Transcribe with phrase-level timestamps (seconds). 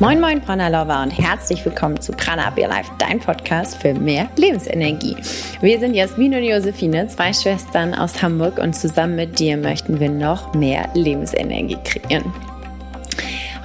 [0.00, 4.30] Moin Moin Prana Lover und herzlich willkommen zu Prana Up Life, dein Podcast für mehr
[4.36, 5.14] Lebensenergie.
[5.60, 10.08] Wir sind Jasmin und Josephine, zwei Schwestern aus Hamburg und zusammen mit dir möchten wir
[10.08, 12.32] noch mehr Lebensenergie kreieren.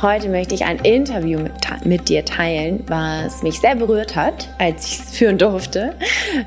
[0.01, 1.53] Heute möchte ich ein Interview mit,
[1.85, 5.95] mit, dir teilen, was mich sehr berührt hat, als ich es führen durfte.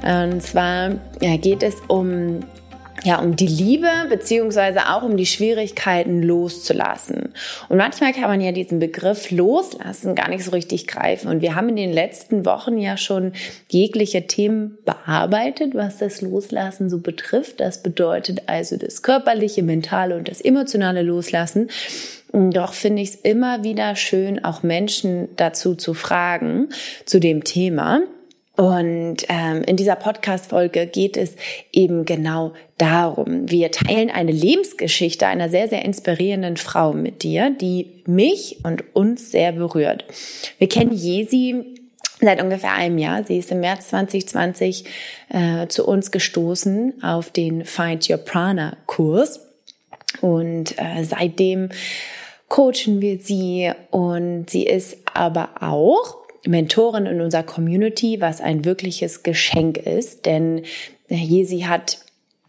[0.03, 2.41] Und zwar geht es um
[3.05, 7.33] ja, um die Liebe beziehungsweise auch um die Schwierigkeiten loszulassen.
[7.69, 11.29] Und manchmal kann man ja diesen Begriff loslassen gar nicht so richtig greifen.
[11.29, 13.33] Und wir haben in den letzten Wochen ja schon
[13.69, 17.61] jegliche Themen bearbeitet, was das Loslassen so betrifft.
[17.61, 21.69] Das bedeutet also das körperliche, mentale und das emotionale Loslassen.
[22.33, 26.69] Doch finde ich es immer wieder schön, auch Menschen dazu zu fragen,
[27.07, 28.03] zu dem Thema.
[28.59, 31.37] Und ähm, in dieser Podcast-Folge geht es
[31.73, 33.49] eben genau darum.
[33.49, 39.31] Wir teilen eine Lebensgeschichte einer sehr, sehr inspirierenden Frau mit dir, die mich und uns
[39.31, 40.05] sehr berührt.
[40.59, 41.77] Wir kennen Jesi
[42.21, 43.23] seit ungefähr einem Jahr.
[43.23, 44.85] Sie ist im März 2020
[45.29, 49.39] äh, zu uns gestoßen auf den Find Your Prana Kurs.
[50.21, 51.69] Und äh, seitdem
[52.49, 59.23] coachen wir sie und sie ist aber auch Mentorin in unserer Community, was ein wirkliches
[59.23, 60.63] Geschenk ist, denn
[61.09, 61.99] Jesi hat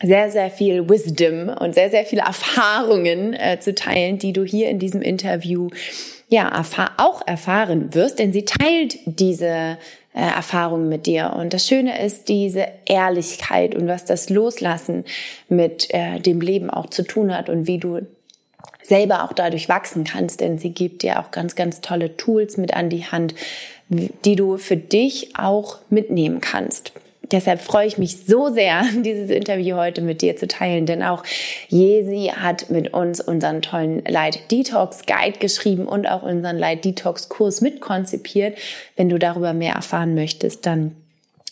[0.01, 4.69] sehr, sehr viel Wisdom und sehr, sehr viele Erfahrungen äh, zu teilen, die du hier
[4.69, 5.69] in diesem Interview
[6.29, 9.77] ja erfahr auch erfahren wirst, denn sie teilt diese
[10.13, 11.33] äh, Erfahrungen mit dir.
[11.35, 15.05] Und das Schöne ist diese Ehrlichkeit und was das Loslassen
[15.49, 18.01] mit äh, dem Leben auch zu tun hat und wie du
[18.83, 22.73] selber auch dadurch wachsen kannst, denn sie gibt dir auch ganz, ganz tolle Tools mit
[22.73, 23.35] an die Hand,
[23.89, 26.93] die du für dich auch mitnehmen kannst.
[27.31, 31.23] Deshalb freue ich mich so sehr, dieses Interview heute mit dir zu teilen, denn auch
[31.67, 37.29] Jesi hat mit uns unseren tollen Light Detox Guide geschrieben und auch unseren Light Detox
[37.29, 38.58] Kurs mitkonzipiert.
[38.95, 40.95] Wenn du darüber mehr erfahren möchtest, dann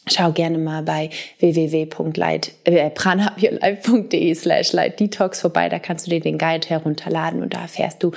[0.09, 1.09] Schau gerne mal bei
[1.39, 5.69] www.pranhappyourlife.de slash lightdetox vorbei.
[5.69, 8.11] Da kannst du dir den Guide herunterladen und da erfährst du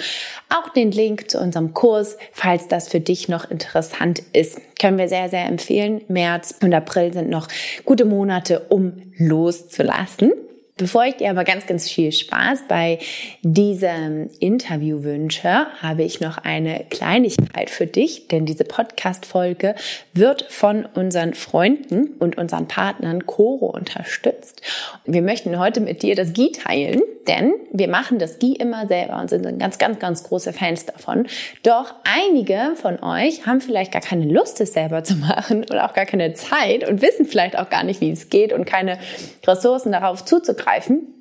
[0.49, 4.61] auch den Link zu unserem Kurs, falls das für dich noch interessant ist.
[4.81, 6.03] Können wir sehr, sehr empfehlen.
[6.09, 7.49] März und April sind noch
[7.85, 10.33] gute Monate, um loszulassen.
[10.81, 12.99] Bevor ich dir aber ganz, ganz viel Spaß bei
[13.43, 19.75] diesem Interview wünsche, habe ich noch eine Kleinigkeit für dich, denn diese Podcast-Folge
[20.15, 24.63] wird von unseren Freunden und unseren Partnern Coro unterstützt.
[25.05, 29.21] Wir möchten heute mit dir das GI teilen, denn wir machen das GI immer selber
[29.21, 31.27] und sind ganz, ganz, ganz große Fans davon.
[31.63, 35.93] Doch einige von euch haben vielleicht gar keine Lust, es selber zu machen oder auch
[35.93, 38.99] gar keine Zeit und wissen vielleicht auch gar nicht, wie es geht und keine
[39.47, 41.15] Ressourcen darauf zuzugreifen zurückgreifen.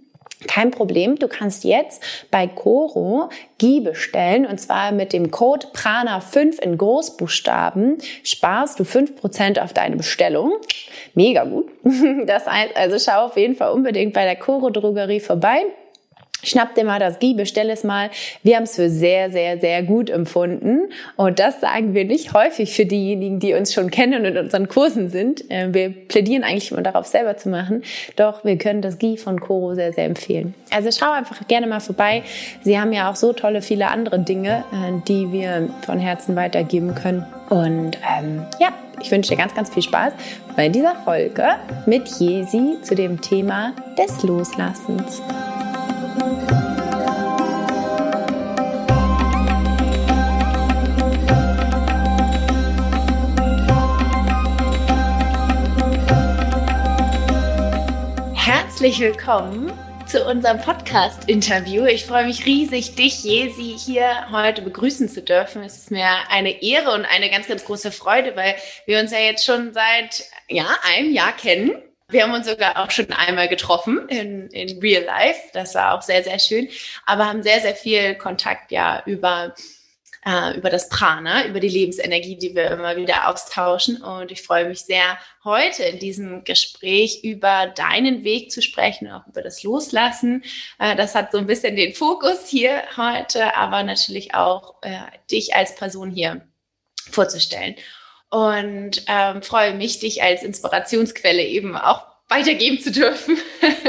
[0.47, 2.01] Kein Problem, du kannst jetzt
[2.31, 9.59] bei Coro GI bestellen und zwar mit dem Code PRANA5 in Großbuchstaben sparst du 5%
[9.59, 10.53] auf deine Bestellung.
[11.13, 11.67] Mega gut.
[12.25, 15.65] Das heißt, also schau auf jeden Fall unbedingt bei der Coro Drogerie vorbei.
[16.43, 18.09] Schnapp dir mal das Gie, bestell es mal.
[18.43, 20.91] Wir haben es für sehr, sehr, sehr gut empfunden.
[21.15, 24.67] Und das sagen wir nicht häufig für diejenigen, die uns schon kennen und in unseren
[24.67, 25.49] Kursen sind.
[25.51, 27.83] Äh, wir plädieren eigentlich immer darauf, selber zu machen.
[28.15, 30.53] Doch wir können das Gie von Coro sehr, sehr empfehlen.
[30.71, 32.23] Also schau einfach gerne mal vorbei.
[32.63, 36.95] Sie haben ja auch so tolle viele andere Dinge, äh, die wir von Herzen weitergeben
[36.95, 37.25] können.
[37.49, 38.69] Und ähm, ja,
[39.01, 40.13] ich wünsche dir ganz, ganz viel Spaß
[40.55, 41.45] bei dieser Folge
[41.85, 45.21] mit Jesi zu dem Thema des Loslassens.
[58.35, 59.71] Herzlich willkommen
[60.07, 61.85] zu unserem Podcast-Interview.
[61.85, 65.61] Ich freue mich riesig, dich, Jesi, hier heute begrüßen zu dürfen.
[65.61, 68.55] Es ist mir eine Ehre und eine ganz, ganz große Freude, weil
[68.87, 71.73] wir uns ja jetzt schon seit ja, einem Jahr kennen
[72.09, 75.39] wir haben uns sogar auch schon einmal getroffen in, in Real Life.
[75.53, 76.67] Das war auch sehr, sehr schön.
[77.05, 79.53] Aber haben sehr, sehr viel Kontakt ja über,
[80.25, 84.01] äh, über das Prana, über die Lebensenergie, die wir immer wieder austauschen.
[84.01, 89.27] Und ich freue mich sehr, heute in diesem Gespräch über deinen Weg zu sprechen, auch
[89.27, 90.43] über das Loslassen.
[90.79, 94.97] Äh, das hat so ein bisschen den Fokus hier heute, aber natürlich auch äh,
[95.29, 96.41] dich als Person hier
[97.11, 97.75] vorzustellen
[98.29, 103.37] und ähm, freue mich, dich als Inspirationsquelle eben auch weitergeben zu dürfen,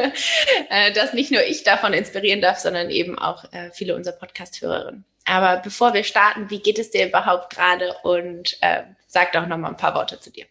[0.70, 5.04] äh, dass nicht nur ich davon inspirieren darf, sondern eben auch äh, viele unserer Podcast-Hörerinnen.
[5.26, 9.58] Aber bevor wir starten, wie geht es dir überhaupt gerade und äh, sag doch noch
[9.58, 10.46] mal ein paar Worte zu dir.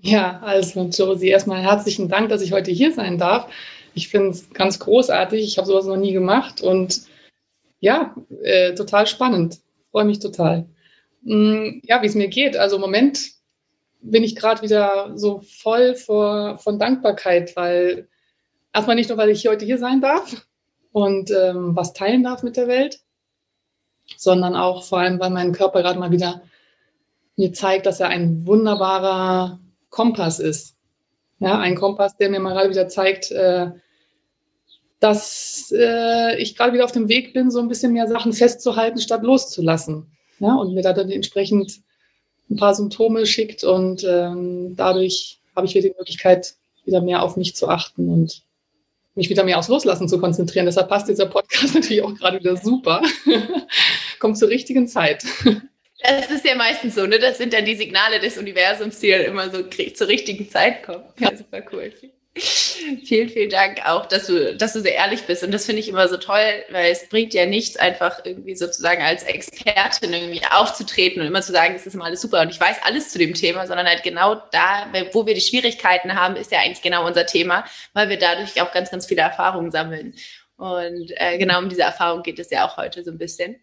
[0.00, 3.50] Ja, also Josie, erstmal herzlichen Dank, dass ich heute hier sein darf.
[3.94, 5.42] Ich finde es ganz großartig.
[5.42, 7.02] Ich habe sowas noch nie gemacht und
[7.80, 9.58] ja, äh, total spannend.
[9.90, 10.66] Freue mich total.
[11.22, 12.56] Mm, ja, wie es mir geht.
[12.56, 13.30] Also im Moment
[14.04, 18.08] bin ich gerade wieder so voll vor, von Dankbarkeit, weil
[18.72, 20.46] erstmal nicht nur, weil ich heute hier sein darf
[20.92, 23.00] und ähm, was teilen darf mit der Welt,
[24.16, 26.42] sondern auch vor allem, weil mein Körper gerade mal wieder
[27.36, 29.58] mir zeigt, dass er ein wunderbarer
[29.90, 30.76] Kompass ist.
[31.40, 33.70] Ja, ein Kompass, der mir mal gerade wieder zeigt, äh,
[35.00, 39.00] dass äh, ich gerade wieder auf dem Weg bin, so ein bisschen mehr Sachen festzuhalten,
[39.00, 40.12] statt loszulassen.
[40.38, 41.82] Ja, und mir da dann entsprechend
[42.50, 46.54] ein paar Symptome schickt und ähm, dadurch habe ich wieder die Möglichkeit,
[46.84, 48.42] wieder mehr auf mich zu achten und
[49.14, 50.66] mich wieder mehr aufs Loslassen zu konzentrieren.
[50.66, 53.02] Deshalb passt dieser Podcast natürlich auch gerade wieder super.
[54.18, 55.24] Kommt zur richtigen Zeit.
[56.02, 57.18] Das ist ja meistens so, ne?
[57.18, 61.04] Das sind dann die Signale des Universums, die dann immer so zur richtigen Zeit kommen.
[61.18, 61.92] Ja, super cool.
[62.36, 65.44] Vielen, vielen Dank auch, dass du, dass du sehr ehrlich bist.
[65.44, 69.02] Und das finde ich immer so toll, weil es bringt ja nichts, einfach irgendwie sozusagen
[69.02, 72.60] als Expertin irgendwie aufzutreten und immer zu sagen, es ist immer alles super und ich
[72.60, 76.50] weiß alles zu dem Thema, sondern halt genau da, wo wir die Schwierigkeiten haben, ist
[76.50, 80.14] ja eigentlich genau unser Thema, weil wir dadurch auch ganz, ganz viele Erfahrungen sammeln.
[80.56, 83.56] Und äh, genau um diese Erfahrung geht es ja auch heute so ein bisschen.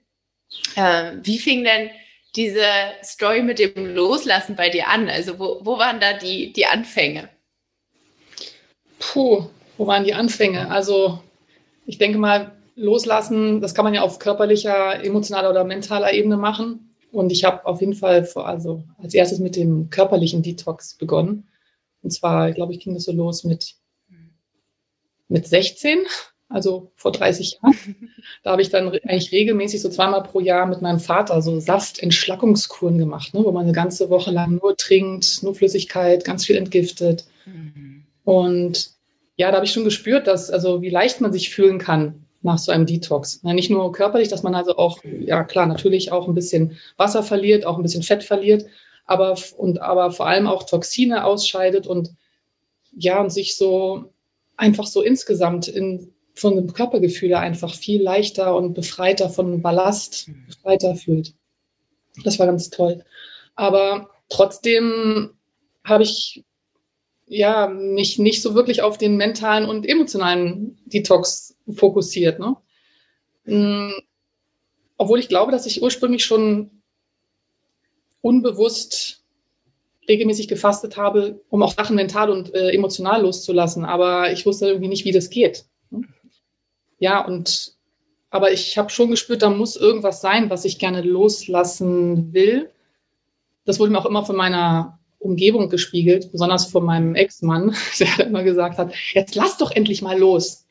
[0.75, 1.89] Äh, wie fing denn
[2.35, 2.65] diese
[3.03, 5.09] Story mit dem Loslassen bei dir an?
[5.09, 7.29] Also wo, wo waren da die, die Anfänge?
[9.01, 10.69] Puh, wo waren die Anfänge?
[10.69, 11.19] Also
[11.85, 16.95] ich denke mal, loslassen, das kann man ja auf körperlicher, emotionaler oder mentaler Ebene machen.
[17.11, 21.47] Und ich habe auf jeden Fall vor, also als erstes mit dem körperlichen Detox begonnen.
[22.03, 23.73] Und zwar, glaube ich, ging das so los mit,
[25.27, 25.99] mit 16,
[26.47, 28.11] also vor 30 Jahren.
[28.43, 32.97] Da habe ich dann eigentlich regelmäßig so zweimal pro Jahr mit meinem Vater so Saftentschlackungskuren
[32.97, 37.25] gemacht, ne, wo man eine ganze Woche lang nur trinkt, nur Flüssigkeit, ganz viel entgiftet.
[37.45, 37.90] Mhm.
[38.31, 38.91] Und
[39.35, 42.59] ja, da habe ich schon gespürt, dass, also wie leicht man sich fühlen kann nach
[42.59, 43.43] so einem Detox.
[43.43, 47.65] nicht nur körperlich, dass man also auch, ja klar, natürlich auch ein bisschen Wasser verliert,
[47.65, 48.67] auch ein bisschen Fett verliert,
[49.05, 52.11] aber, und, aber vor allem auch Toxine ausscheidet und
[52.95, 54.13] ja, und sich so
[54.55, 60.95] einfach so insgesamt in, von dem Körpergefühl einfach viel leichter und befreiter von Ballast, befreiter
[60.95, 61.33] fühlt.
[62.23, 63.03] Das war ganz toll.
[63.55, 65.31] Aber trotzdem
[65.83, 66.45] habe ich
[67.33, 72.39] ja, mich nicht so wirklich auf den mentalen und emotionalen Detox fokussiert.
[72.39, 72.57] Ne?
[73.45, 73.93] Mhm.
[74.97, 76.81] Obwohl ich glaube, dass ich ursprünglich schon
[78.19, 79.23] unbewusst
[80.09, 83.85] regelmäßig gefastet habe, um auch Sachen mental und äh, emotional loszulassen.
[83.85, 85.63] Aber ich wusste irgendwie nicht, wie das geht.
[85.89, 86.01] Ne?
[86.99, 87.75] Ja, und
[88.29, 92.71] aber ich habe schon gespürt, da muss irgendwas sein, was ich gerne loslassen will.
[93.63, 98.43] Das wurde mir auch immer von meiner Umgebung gespiegelt, besonders von meinem Ex-Mann, der immer
[98.43, 100.65] gesagt hat, jetzt lass doch endlich mal los.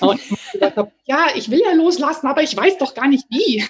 [0.00, 3.26] Und ich gesagt habe, ja, ich will ja loslassen, aber ich weiß doch gar nicht
[3.28, 3.62] wie.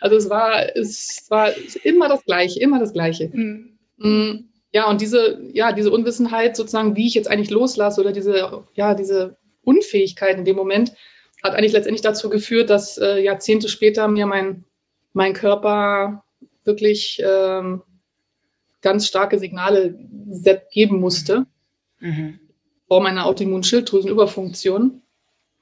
[0.00, 1.52] Also es war, es war
[1.84, 3.30] immer das Gleiche, immer das Gleiche.
[3.32, 4.48] Mhm.
[4.72, 8.94] Ja, und diese, ja, diese Unwissenheit sozusagen, wie ich jetzt eigentlich loslasse oder diese, ja,
[8.94, 10.92] diese Unfähigkeit in dem Moment,
[11.42, 14.64] hat eigentlich letztendlich dazu geführt, dass äh, Jahrzehnte später mir mein,
[15.12, 16.24] mein Körper
[16.64, 17.82] wirklich ähm,
[18.82, 19.98] ganz starke Signale
[20.72, 21.46] geben musste
[22.00, 22.38] mhm.
[22.88, 25.00] vor meiner Autoimmunschilddrüsenüberfunktion.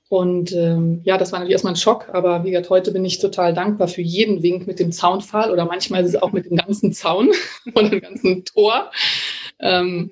[0.08, 3.20] Und ähm, ja, das war natürlich erstmal ein Schock, aber wie gesagt, heute bin ich
[3.20, 6.56] total dankbar für jeden Wink mit dem Zaunpfahl oder manchmal ist es auch mit dem
[6.56, 7.30] ganzen Zaun
[7.74, 8.90] und dem ganzen Tor,
[9.60, 10.10] ähm,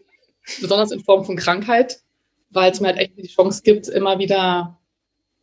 [0.60, 1.98] besonders in Form von Krankheit,
[2.50, 4.78] weil es mir halt echt die Chance gibt, immer wieder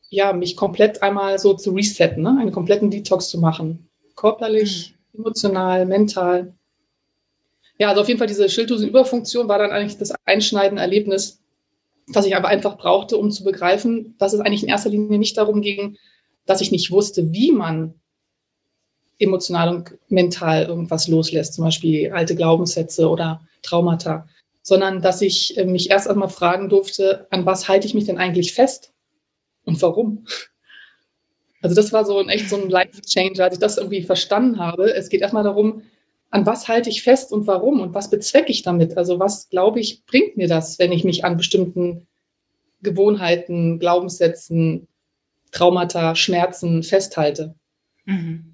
[0.09, 2.37] ja, mich komplett einmal so zu resetten, ne?
[2.39, 3.89] einen kompletten Detox zu machen.
[4.15, 5.19] Körperlich, mhm.
[5.19, 6.53] emotional, mental.
[7.77, 11.41] Ja, also auf jeden Fall diese Schilddrüsenüberfunktion war dann eigentlich das einschneidende Erlebnis,
[12.07, 15.37] das ich aber einfach brauchte, um zu begreifen, dass es eigentlich in erster Linie nicht
[15.37, 15.97] darum ging,
[16.45, 17.95] dass ich nicht wusste, wie man
[19.19, 24.27] emotional und mental irgendwas loslässt, zum Beispiel alte Glaubenssätze oder Traumata,
[24.61, 28.17] sondern dass ich äh, mich erst einmal fragen durfte, an was halte ich mich denn
[28.17, 28.93] eigentlich fest
[29.63, 30.25] und warum?
[31.61, 34.59] Also das war so ein echt so ein Life Changer, als ich das irgendwie verstanden
[34.59, 34.93] habe.
[34.93, 35.81] Es geht erstmal darum,
[36.35, 38.97] an was halte ich fest und warum und was bezwecke ich damit?
[38.97, 42.07] Also was, glaube ich, bringt mir das, wenn ich mich an bestimmten
[42.81, 44.89] Gewohnheiten, Glaubenssätzen,
[45.53, 47.55] Traumata, Schmerzen festhalte?
[48.03, 48.51] Mhm.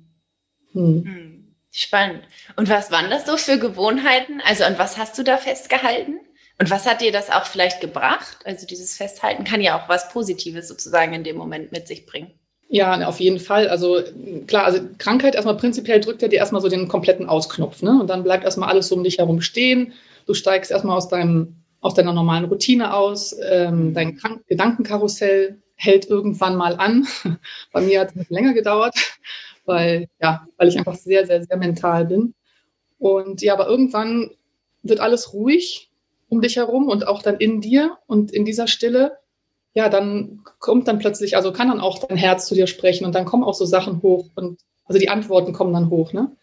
[0.74, 1.06] Hm.
[1.06, 1.56] hm.
[1.72, 2.22] Spannend.
[2.56, 4.42] Und was waren das so für Gewohnheiten?
[4.46, 6.20] Also an was hast du da festgehalten?
[6.60, 8.46] Und was hat dir das auch vielleicht gebracht?
[8.46, 12.32] Also dieses Festhalten kann ja auch was Positives sozusagen in dem Moment mit sich bringen.
[12.74, 13.68] Ja, auf jeden Fall.
[13.68, 14.00] Also
[14.48, 18.00] klar, also Krankheit erstmal prinzipiell drückt ja dir erstmal so den kompletten Ausknopf, ne?
[18.00, 19.92] Und dann bleibt erstmal alles um dich herum stehen.
[20.26, 23.36] Du steigst erstmal aus deinem, aus deiner normalen Routine aus.
[23.50, 27.06] Ähm, dein Krank Gedankenkarussell hält irgendwann mal an.
[27.74, 28.96] Bei mir hat es länger gedauert,
[29.66, 32.34] weil, ja, weil ich einfach sehr, sehr, sehr mental bin.
[33.00, 34.32] Und ja, aber irgendwann
[34.84, 35.92] wird alles ruhig
[36.30, 39.18] um dich herum und auch dann in dir und in dieser Stille.
[39.74, 43.16] Ja, dann kommt dann plötzlich, also kann dann auch dein Herz zu dir sprechen und
[43.16, 46.36] dann kommen auch so Sachen hoch und also die Antworten kommen dann hoch, ne?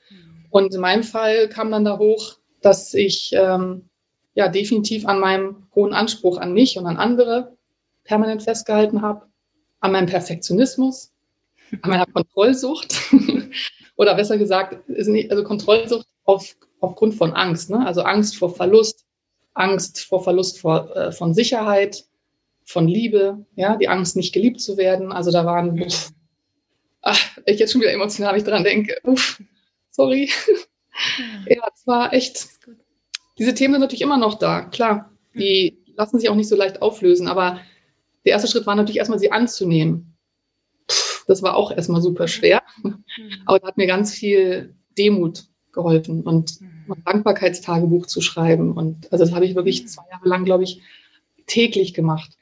[0.51, 3.91] Und in meinem Fall kam dann da hoch, dass ich ähm,
[4.35, 7.57] ja definitiv an meinem hohen Anspruch an mich und an andere
[8.05, 9.27] permanent festgehalten habe,
[9.81, 11.13] an meinem Perfektionismus,
[11.83, 12.95] an meiner Kontrollsucht
[13.97, 17.87] oder besser gesagt, also Kontrollsucht auf, aufgrund von Angst, ne?
[17.87, 19.05] also Angst vor Verlust,
[19.55, 22.05] Angst vor Verlust vor, äh, von Sicherheit,
[22.69, 25.11] von Liebe, ja, die Angst, nicht geliebt zu werden.
[25.11, 26.11] Also da waren, uff,
[27.01, 29.43] ach, ich jetzt schon wieder emotional, wenn ich dran denke, uff,
[29.91, 30.29] sorry.
[31.49, 32.47] ja, es war echt,
[33.39, 35.11] diese Themen sind natürlich immer noch da, klar.
[35.35, 37.59] Die lassen sich auch nicht so leicht auflösen, aber
[38.27, 40.19] der erste Schritt war natürlich erstmal sie anzunehmen.
[41.27, 43.03] Das war auch erstmal super schwer, mhm.
[43.47, 46.93] aber da hat mir ganz viel Demut geholfen und mhm.
[46.93, 48.73] ein Dankbarkeitstagebuch zu schreiben.
[48.73, 49.87] Und also das habe ich wirklich mhm.
[49.87, 50.83] zwei Jahre lang, glaube ich,
[51.47, 52.38] täglich gemacht.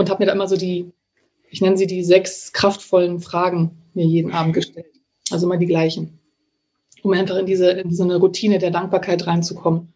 [0.00, 0.90] Und habe mir da immer so die,
[1.50, 4.86] ich nenne sie die sechs kraftvollen Fragen mir jeden Abend gestellt.
[5.30, 6.18] Also immer die gleichen.
[7.02, 9.92] Um einfach in diese, in diese Routine der Dankbarkeit reinzukommen.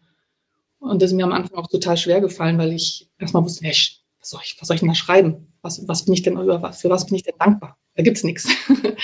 [0.77, 4.03] Und das ist mir am Anfang auch total schwer gefallen, weil ich erstmal wusste, was
[4.21, 5.47] soll ich, was soll ich denn da schreiben?
[5.63, 7.75] Was, was bin ich denn über was, für was bin ich denn dankbar?
[7.95, 8.47] Da gibt's nichts.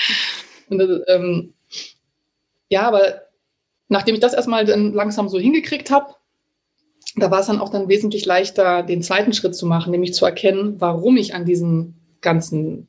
[0.70, 1.56] Und das, ähm,
[2.70, 3.24] ja, aber
[3.88, 6.14] nachdem ich das erstmal dann langsam so hingekriegt habe,
[7.16, 10.26] da war es dann auch dann wesentlich leichter, den zweiten Schritt zu machen, nämlich zu
[10.26, 12.88] erkennen, warum ich an diesen ganzen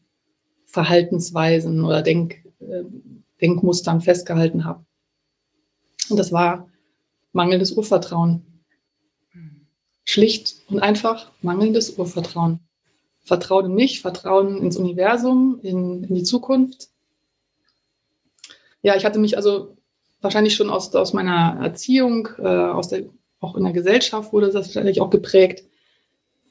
[0.66, 2.84] Verhaltensweisen oder Denk, äh,
[3.40, 4.84] Denkmustern festgehalten habe.
[6.08, 6.68] Und das war
[7.32, 8.46] mangelndes Urvertrauen.
[10.04, 12.60] Schlicht und einfach mangelndes Urvertrauen.
[13.24, 16.92] Vertrauen in mich, Vertrauen ins Universum, in, in die Zukunft
[18.82, 19.76] ja, ich hatte mich also
[20.20, 23.04] wahrscheinlich schon aus, aus meiner Erziehung, äh, aus der,
[23.42, 25.64] auch in der Gesellschaft wurde das wahrscheinlich auch geprägt.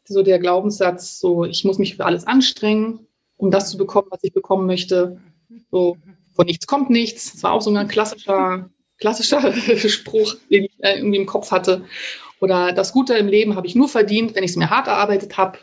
[0.04, 3.08] So der Glaubenssatz, so ich muss mich für alles anstrengen,
[3.38, 5.20] um das zu bekommen, was ich bekommen möchte.
[5.72, 5.98] So
[6.34, 7.32] von nichts kommt nichts.
[7.32, 9.54] Das war auch so ein klassischer, klassischer
[9.90, 11.86] Spruch, den ich äh, irgendwie im Kopf hatte.
[12.40, 15.38] Oder das Gute im Leben habe ich nur verdient, wenn ich es mir hart erarbeitet
[15.38, 15.60] habe.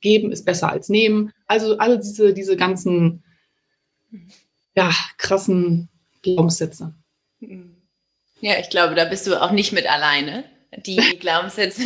[0.00, 1.32] Geben ist besser als nehmen.
[1.46, 3.22] Also alle diese, diese ganzen
[4.74, 5.88] ja, krassen
[6.22, 6.94] Glaubenssätze.
[8.42, 10.42] Ja, ich glaube, da bist du auch nicht mit alleine.
[10.76, 11.82] Die Glaubenssätze,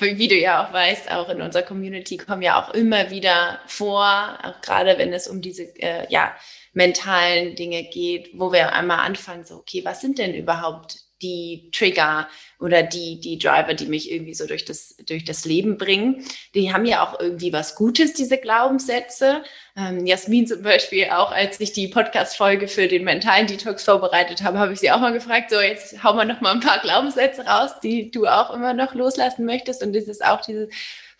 [0.00, 4.38] wie du ja auch weißt, auch in unserer Community kommen ja auch immer wieder vor,
[4.42, 6.34] auch gerade wenn es um diese äh, ja,
[6.72, 12.28] mentalen Dinge geht, wo wir einmal anfangen, so, okay, was sind denn überhaupt die Trigger
[12.58, 16.24] oder die, die Driver, die mich irgendwie so durch das, durch das Leben bringen.
[16.54, 19.42] Die haben ja auch irgendwie was Gutes, diese Glaubenssätze.
[19.76, 24.58] Ähm, Jasmin zum Beispiel, auch als ich die Podcast-Folge für den mentalen Detox vorbereitet habe,
[24.58, 27.46] habe ich sie auch mal gefragt, so jetzt hauen wir noch mal ein paar Glaubenssätze
[27.46, 29.82] raus, die du auch immer noch loslassen möchtest.
[29.82, 30.68] Und das ist auch dieses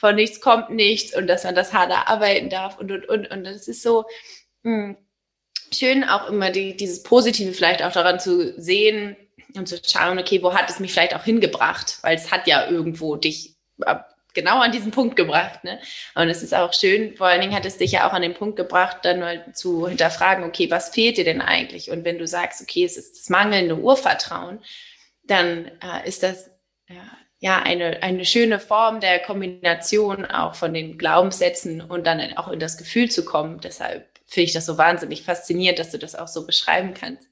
[0.02, 3.30] von nichts kommt nichts und dass man das harder arbeiten darf und, und, und.
[3.30, 4.04] Und das ist so,
[4.64, 4.96] mh, hm,
[5.72, 9.16] schön auch immer die, dieses Positive vielleicht auch daran zu sehen,
[9.56, 11.98] und zu schauen, okay, wo hat es mich vielleicht auch hingebracht?
[12.02, 13.56] Weil es hat ja irgendwo dich
[14.34, 15.64] genau an diesen Punkt gebracht.
[15.64, 15.78] Ne?
[16.14, 18.34] Und es ist auch schön, vor allen Dingen hat es dich ja auch an den
[18.34, 21.90] Punkt gebracht, dann mal zu hinterfragen, okay, was fehlt dir denn eigentlich?
[21.90, 24.60] Und wenn du sagst, okay, es ist das mangelnde Urvertrauen,
[25.24, 26.50] dann äh, ist das
[26.88, 27.02] ja,
[27.38, 32.60] ja eine, eine schöne Form der Kombination auch von den Glaubenssätzen und dann auch in
[32.60, 33.60] das Gefühl zu kommen.
[33.60, 37.28] Deshalb finde ich das so wahnsinnig faszinierend, dass du das auch so beschreiben kannst.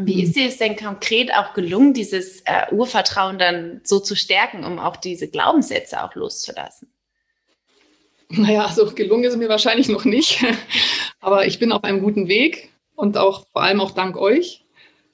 [0.00, 0.22] Wie mhm.
[0.22, 4.78] ist dir es denn konkret auch gelungen, dieses äh, Urvertrauen dann so zu stärken, um
[4.78, 6.92] auch diese Glaubenssätze auch loszulassen?
[8.30, 10.44] Naja, also gelungen ist es mir wahrscheinlich noch nicht,
[11.20, 14.64] aber ich bin auf einem guten Weg und auch vor allem auch dank euch.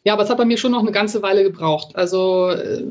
[0.02, 1.96] Ja, aber es hat bei mir schon noch eine ganze Weile gebraucht.
[1.96, 2.82] Also äh,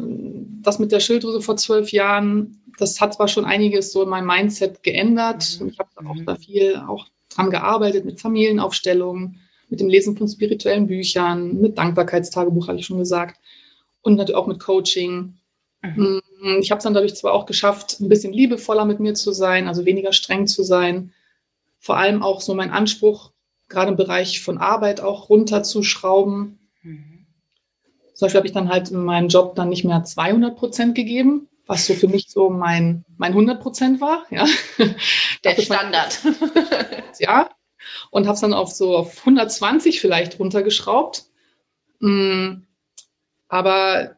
[0.61, 4.27] das mit der Schilddrüse vor zwölf Jahren, das hat zwar schon einiges so in meinem
[4.27, 5.59] Mindset geändert.
[5.59, 5.69] Mhm.
[5.69, 6.25] Ich habe auch mhm.
[6.25, 9.39] da viel auch dran gearbeitet mit Familienaufstellungen
[9.73, 13.39] mit dem Lesen von spirituellen Büchern, mit Dankbarkeitstagebuch, habe ich schon gesagt,
[14.03, 15.33] und natürlich auch mit Coaching.
[15.81, 16.21] Mhm.
[16.43, 19.31] Mm, ich habe es dann dadurch zwar auch geschafft, ein bisschen liebevoller mit mir zu
[19.31, 21.11] sein, also weniger streng zu sein,
[21.79, 23.31] vor allem auch so mein Anspruch,
[23.67, 26.59] gerade im Bereich von Arbeit auch runterzuschrauben.
[26.83, 27.25] Mhm.
[28.13, 31.49] Zum Beispiel habe ich dann halt in meinem Job dann nicht mehr 200 Prozent gegeben,
[31.65, 34.27] was so für mich so mein, mein 100 Prozent war.
[34.29, 34.45] Ja.
[35.43, 36.19] Der Standard.
[37.17, 37.49] ja,
[38.13, 41.25] und habe es dann auf so auf 120 vielleicht runtergeschraubt.
[41.99, 42.61] Mm,
[43.47, 44.15] aber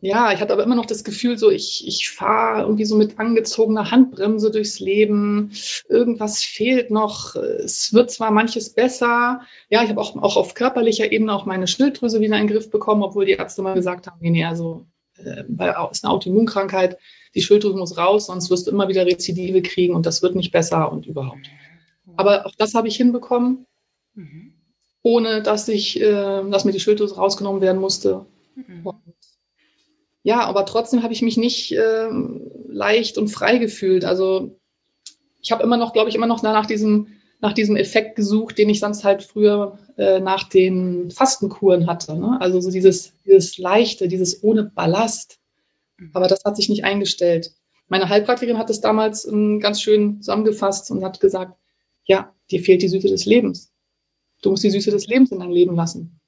[0.00, 3.18] ja, ich hatte aber immer noch das Gefühl, so ich, ich fahre irgendwie so mit
[3.18, 5.52] angezogener Handbremse durchs Leben.
[5.90, 7.36] Irgendwas fehlt noch.
[7.36, 9.42] Es wird zwar manches besser.
[9.68, 12.70] Ja, ich habe auch, auch auf körperlicher Ebene auch meine Schilddrüse wieder in den Griff
[12.70, 14.86] bekommen, obwohl die Ärzte mal gesagt haben, nee, nee, also
[15.18, 15.42] äh,
[15.90, 16.96] ist eine Autoimmunkrankheit,
[17.34, 20.52] die Schilddrüse muss raus, sonst wirst du immer wieder Rezidive kriegen und das wird nicht
[20.52, 21.50] besser und überhaupt.
[22.18, 23.64] Aber auch das habe ich hinbekommen,
[24.14, 24.52] mhm.
[25.02, 28.26] ohne dass ich, äh, dass mir die Schilddrüse rausgenommen werden musste.
[28.56, 28.84] Mhm.
[28.84, 29.14] Und
[30.24, 32.08] ja, aber trotzdem habe ich mich nicht äh,
[32.66, 34.04] leicht und frei gefühlt.
[34.04, 34.58] Also
[35.40, 37.06] ich habe immer noch, glaube ich, immer noch nach diesem,
[37.40, 42.18] nach diesem Effekt gesucht, den ich sonst halt früher äh, nach den Fastenkuren hatte.
[42.18, 42.36] Ne?
[42.40, 45.38] Also so dieses, dieses Leichte, dieses ohne Ballast.
[45.98, 46.10] Mhm.
[46.14, 47.52] Aber das hat sich nicht eingestellt.
[47.86, 51.52] Meine Heilpraktikerin hat es damals ähm, ganz schön zusammengefasst und hat gesagt,
[52.08, 53.72] ja, dir fehlt die Süße des Lebens.
[54.42, 56.20] Du musst die Süße des Lebens in dein Leben lassen.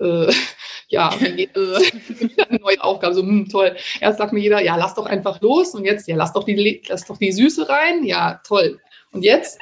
[0.00, 0.32] Äh,
[0.88, 3.76] ja, äh, eine neue Aufgabe, so hm, toll.
[4.00, 6.82] Erst sagt mir jeder, ja, lass doch einfach los und jetzt, ja, lass doch die,
[6.88, 8.80] lass doch die Süße rein, ja, toll.
[9.12, 9.58] Und jetzt,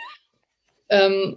[0.88, 1.37] ähm,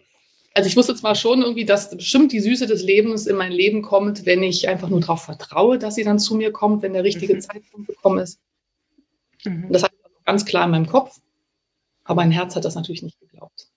[0.53, 3.82] also ich wusste zwar schon irgendwie, dass bestimmt die Süße des Lebens in mein Leben
[3.82, 7.03] kommt, wenn ich einfach nur darauf vertraue, dass sie dann zu mir kommt, wenn der
[7.03, 7.41] richtige mhm.
[7.41, 8.39] Zeitpunkt gekommen ist.
[9.43, 9.72] Mhm.
[9.72, 11.20] Das hatte ich also ganz klar in meinem Kopf,
[12.03, 13.72] aber mein Herz hat das natürlich nicht geglaubt.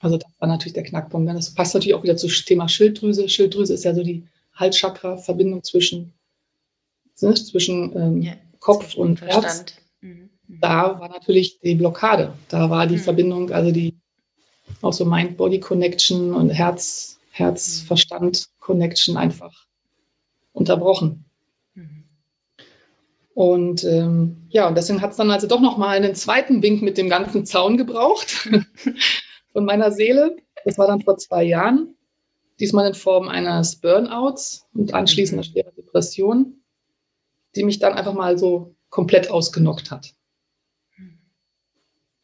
[0.00, 1.28] Also das war natürlich der Knackpunkt.
[1.28, 3.28] Das passt natürlich auch wieder zum Thema Schilddrüse.
[3.28, 6.12] Schilddrüse ist ja so die Halschakra, Verbindung zwischen,
[7.20, 9.44] ne, zwischen ähm, ja, Kopf und Verstand.
[9.44, 9.74] Herz.
[10.00, 10.30] Mhm.
[10.46, 10.58] Mhm.
[10.60, 12.34] Da war natürlich die Blockade.
[12.48, 13.00] Da war die mhm.
[13.00, 13.98] Verbindung, also die
[14.82, 19.66] auch so Mind-Body-Connection und Herz, Herz-Verstand-Connection einfach
[20.52, 21.24] unterbrochen.
[21.74, 22.04] Mhm.
[23.34, 26.98] Und ähm, ja, und deswegen hat es dann also doch nochmal einen zweiten Wink mit
[26.98, 28.48] dem ganzen Zaun gebraucht
[29.58, 30.36] von meiner Seele.
[30.64, 31.96] Das war dann vor zwei Jahren
[32.60, 35.50] diesmal in Form eines Burnouts und anschließender mhm.
[35.50, 36.62] schwerer Depression,
[37.56, 40.14] die mich dann einfach mal so komplett ausgenockt hat.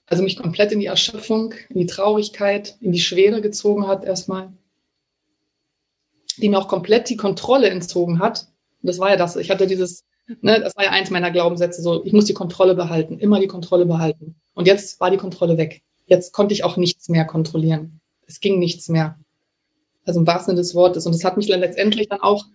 [0.06, 4.52] Also mich komplett in die Erschöpfung, in die Traurigkeit, in die Schwere gezogen hat erstmal,
[6.36, 8.46] die mir auch komplett die Kontrolle entzogen hat.
[8.80, 10.04] Und das war ja das, ich hatte dieses,
[10.40, 13.48] ne, das war ja eins meiner Glaubenssätze, so, ich muss die Kontrolle behalten, immer die
[13.48, 14.36] Kontrolle behalten.
[14.54, 15.82] Und jetzt war die Kontrolle weg.
[16.06, 18.00] Jetzt konnte ich auch nichts mehr kontrollieren.
[18.26, 19.18] Es ging nichts mehr.
[20.04, 21.06] Also im wahrsten Sinne des Wortes.
[21.06, 22.46] Und das hat mich dann letztendlich dann auch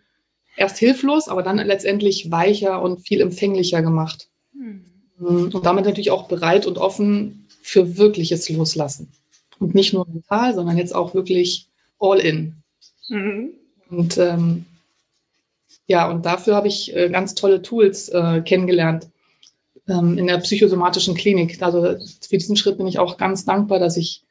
[0.55, 4.29] erst hilflos, aber dann letztendlich weicher und viel empfänglicher gemacht.
[4.53, 4.85] Mhm.
[5.17, 9.11] Und damit natürlich auch bereit und offen für wirkliches Loslassen.
[9.59, 11.67] Und nicht nur mental, sondern jetzt auch wirklich
[11.99, 12.55] all in.
[13.09, 13.49] Mhm.
[13.89, 14.65] Und ähm,
[15.87, 19.09] ja, und dafür habe ich äh, ganz tolle Tools äh, kennengelernt
[19.89, 21.61] ähm, in der psychosomatischen Klinik.
[21.61, 24.23] Also für diesen Schritt bin ich auch ganz dankbar, dass ich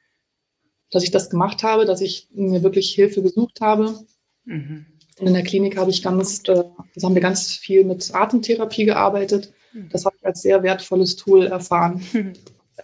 [0.91, 3.99] dass ich das gemacht habe, dass ich mir wirklich Hilfe gesucht habe.
[4.45, 4.87] Mhm.
[5.19, 6.53] Und in der Klinik habe ich ganz, äh,
[6.95, 9.53] also haben wir ganz viel mit Atemtherapie gearbeitet.
[9.73, 9.89] Mhm.
[9.91, 12.33] Das habe ich als sehr wertvolles Tool erfahren, mhm.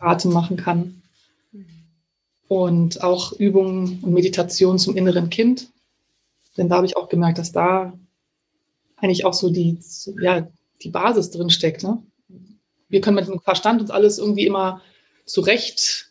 [0.01, 1.03] Atem machen kann.
[1.53, 1.67] Mhm.
[2.49, 5.71] Und auch Übungen und Meditation zum inneren Kind.
[6.57, 7.99] Denn da habe ich auch gemerkt, dass da
[8.97, 9.79] eigentlich auch so die,
[10.21, 10.47] ja,
[10.83, 11.83] die Basis drin steckt.
[11.83, 12.03] Ne?
[12.95, 14.81] Wir können mit dem Verstand uns alles irgendwie immer
[15.25, 16.11] zurecht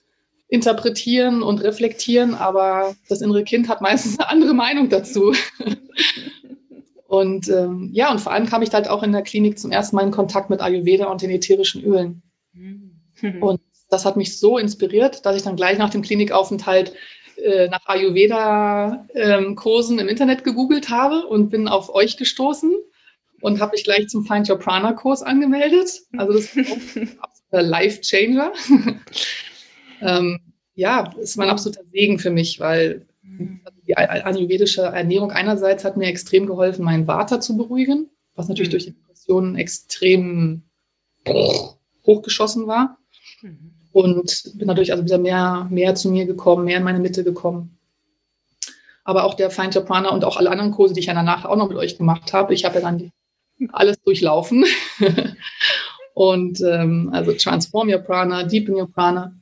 [0.49, 5.33] interpretieren und reflektieren, aber das innere Kind hat meistens eine andere Meinung dazu.
[7.07, 9.95] und ähm, ja, und vor allem kam ich halt auch in der Klinik zum ersten
[9.95, 12.21] Mal in Kontakt mit Ayurveda und den ätherischen Ölen.
[13.39, 16.91] und das hat mich so inspiriert, dass ich dann gleich nach dem Klinikaufenthalt
[17.37, 22.73] äh, nach Ayurveda-Kursen ähm, im Internet gegoogelt habe und bin auf euch gestoßen
[23.43, 25.99] und habe mich gleich zum Find Your Prana Kurs angemeldet.
[26.15, 26.58] Also das ist
[26.95, 28.53] ein absoluter Life Changer
[30.01, 30.39] ähm,
[30.75, 33.60] ja, ist mein absoluter Segen für mich, weil mhm.
[33.86, 38.71] die ayurvedische Ernährung einerseits hat mir extrem geholfen, meinen Vata zu beruhigen, was natürlich mhm.
[38.71, 40.63] durch die Depressionen extrem
[42.06, 42.97] hochgeschossen war.
[43.41, 43.73] Mhm.
[43.91, 47.77] Und bin natürlich also wieder mehr, mehr zu mir gekommen, mehr in meine Mitte gekommen.
[49.03, 51.43] Aber auch der Find Your Prana und auch alle anderen Kurse, die ich ja danach
[51.43, 53.12] auch noch mit euch gemacht habe, ich habe ja dann
[53.71, 54.65] alles durchlaufen.
[56.13, 59.33] und ähm, also Transform Your Prana, Deepen Your Prana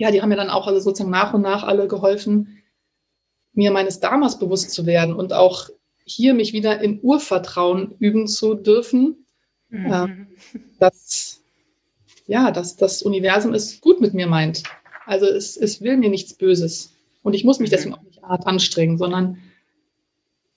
[0.00, 2.62] ja, die haben mir dann auch also sozusagen nach und nach alle geholfen,
[3.52, 5.68] mir meines Dharmas bewusst zu werden und auch
[6.06, 9.26] hier mich wieder in Urvertrauen üben zu dürfen,
[9.68, 9.92] mhm.
[9.92, 10.06] äh,
[10.78, 11.42] dass,
[12.26, 14.62] ja, dass das Universum es gut mit mir meint.
[15.04, 16.94] Also es, es will mir nichts Böses.
[17.22, 17.74] Und ich muss mich mhm.
[17.74, 19.36] deswegen auch nicht hart anstrengen, sondern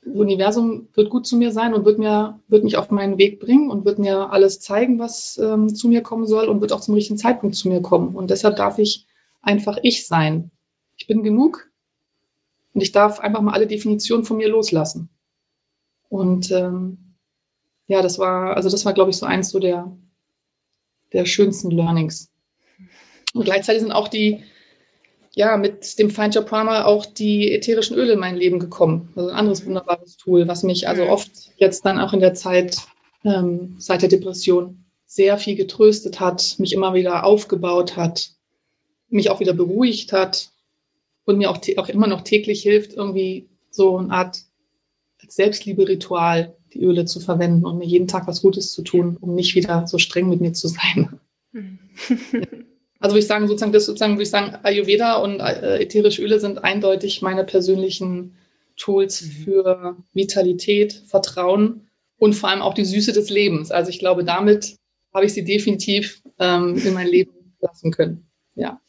[0.05, 3.69] Universum wird gut zu mir sein und wird, mir, wird mich auf meinen Weg bringen
[3.69, 6.95] und wird mir alles zeigen, was ähm, zu mir kommen soll und wird auch zum
[6.95, 8.15] richtigen Zeitpunkt zu mir kommen.
[8.15, 9.07] Und deshalb darf ich
[9.41, 10.51] einfach ich sein.
[10.97, 11.69] Ich bin genug
[12.73, 15.09] und ich darf einfach mal alle Definitionen von mir loslassen.
[16.09, 17.15] Und ähm,
[17.87, 19.95] ja, das war, also das war, glaube ich, so eins so der,
[21.11, 22.31] der schönsten Learnings.
[23.33, 24.43] Und gleichzeitig sind auch die,
[25.35, 29.09] ja, mit dem Your Prana auch die ätherischen Öle in mein Leben gekommen.
[29.15, 31.09] Also ein anderes wunderbares Tool, was mich also mhm.
[31.09, 32.77] oft jetzt dann auch in der Zeit
[33.23, 38.31] ähm, seit der Depression sehr viel getröstet hat, mich immer wieder aufgebaut hat,
[39.09, 40.49] mich auch wieder beruhigt hat
[41.25, 44.39] und mir auch, auch immer noch täglich hilft, irgendwie so eine Art
[45.27, 49.55] Selbstliebe-Ritual die Öle zu verwenden und mir jeden Tag was Gutes zu tun, um nicht
[49.55, 51.19] wieder so streng mit mir zu sein.
[53.03, 56.39] Also würde ich sagen, sozusagen, das sozusagen, würde ich sagen, Ayurveda und äh, ätherische Öle
[56.39, 58.37] sind eindeutig meine persönlichen
[58.77, 59.31] Tools mhm.
[59.43, 63.71] für Vitalität, Vertrauen und vor allem auch die Süße des Lebens.
[63.71, 64.77] Also ich glaube, damit
[65.13, 68.25] habe ich sie definitiv ähm, in mein Leben lassen können.
[68.55, 68.79] Ja.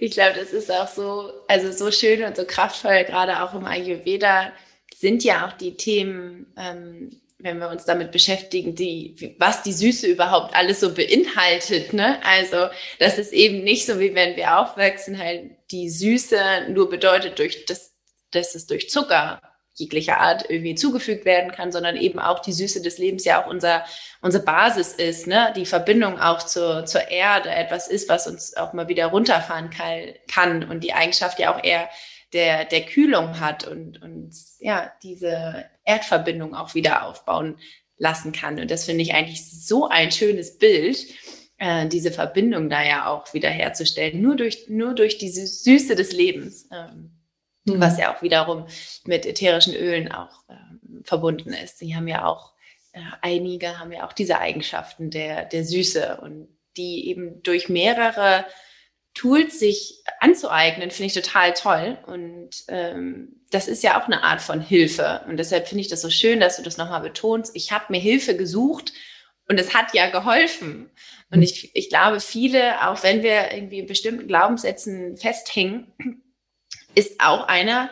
[0.00, 3.64] Ich glaube, das ist auch so, also so schön und so kraftvoll, gerade auch im
[3.64, 4.50] Ayurveda
[4.96, 7.10] sind ja auch die Themen, ähm,
[7.42, 11.92] wenn wir uns damit beschäftigen, die, was die Süße überhaupt alles so beinhaltet.
[11.92, 12.18] Ne?
[12.24, 17.38] Also, das ist eben nicht so, wie wenn wir aufwachsen, halt die Süße nur bedeutet,
[17.38, 17.92] durch das,
[18.30, 19.40] dass es durch Zucker
[19.74, 23.48] jeglicher Art irgendwie zugefügt werden kann, sondern eben auch die Süße des Lebens ja auch
[23.48, 23.84] unser,
[24.20, 25.52] unsere Basis ist, ne?
[25.56, 30.14] die Verbindung auch zur, zur Erde, etwas ist, was uns auch mal wieder runterfahren kann,
[30.28, 31.88] kann und die Eigenschaft ja auch eher
[32.32, 37.58] der, der Kühlung hat und, und ja, diese Erdverbindung auch wieder aufbauen
[37.96, 38.58] lassen kann.
[38.58, 41.06] Und das finde ich eigentlich so ein schönes Bild,
[41.58, 46.12] äh, diese Verbindung da ja auch wieder herzustellen, nur durch, nur durch diese Süße des
[46.12, 47.10] Lebens, ähm,
[47.64, 47.80] mhm.
[47.80, 48.66] was ja auch wiederum
[49.04, 51.80] mit ätherischen Ölen auch ähm, verbunden ist.
[51.80, 52.54] Die haben ja auch,
[52.92, 58.46] äh, einige haben ja auch diese Eigenschaften der, der Süße und die eben durch mehrere
[59.20, 61.98] Tools sich anzueignen, finde ich total toll.
[62.06, 65.20] Und ähm, das ist ja auch eine Art von Hilfe.
[65.28, 67.54] Und deshalb finde ich das so schön, dass du das nochmal betonst.
[67.54, 68.94] Ich habe mir Hilfe gesucht
[69.46, 70.90] und es hat ja geholfen.
[71.30, 75.92] Und ich, ich glaube, viele, auch wenn wir irgendwie in bestimmten Glaubenssätzen festhängen,
[76.94, 77.90] ist auch einer,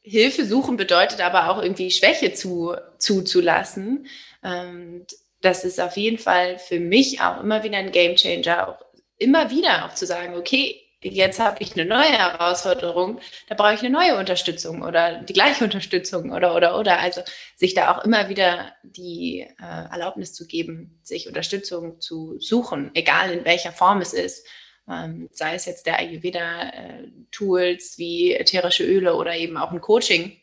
[0.00, 4.06] Hilfe suchen bedeutet aber auch irgendwie Schwäche zu, zuzulassen.
[4.40, 5.06] Und
[5.42, 8.91] das ist auf jeden Fall für mich auch immer wieder ein Gamechanger, auch
[9.22, 13.80] immer wieder auch zu sagen, okay, jetzt habe ich eine neue Herausforderung, da brauche ich
[13.80, 17.00] eine neue Unterstützung oder die gleiche Unterstützung oder oder oder.
[17.00, 17.22] Also
[17.56, 23.32] sich da auch immer wieder die äh, Erlaubnis zu geben, sich Unterstützung zu suchen, egal
[23.32, 24.46] in welcher Form es ist.
[24.88, 30.36] Ähm, sei es jetzt der Ayurveda-Tools äh, wie ätherische Öle oder eben auch ein Coaching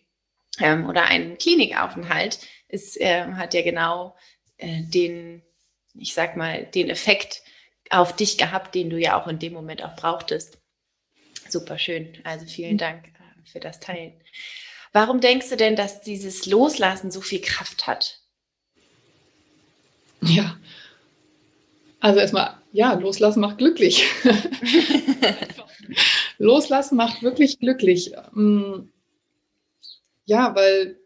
[0.60, 2.39] ähm, oder ein Klinikaufenthalt,
[2.70, 4.15] ist, äh, hat ja genau
[4.58, 5.42] äh, den,
[5.94, 7.42] ich sag mal, den Effekt,
[7.89, 10.60] auf dich gehabt, den du ja auch in dem Moment auch brauchtest.
[11.49, 12.13] Super schön.
[12.23, 12.80] Also vielen mhm.
[12.80, 14.13] Dank äh, für das Teilen.
[14.93, 18.19] Warum denkst du denn, dass dieses Loslassen so viel Kraft hat?
[20.21, 20.58] Ja,
[21.99, 24.06] also erstmal, ja, loslassen macht glücklich.
[26.38, 28.13] loslassen macht wirklich glücklich.
[28.34, 28.89] Mm,
[30.25, 30.99] ja, weil,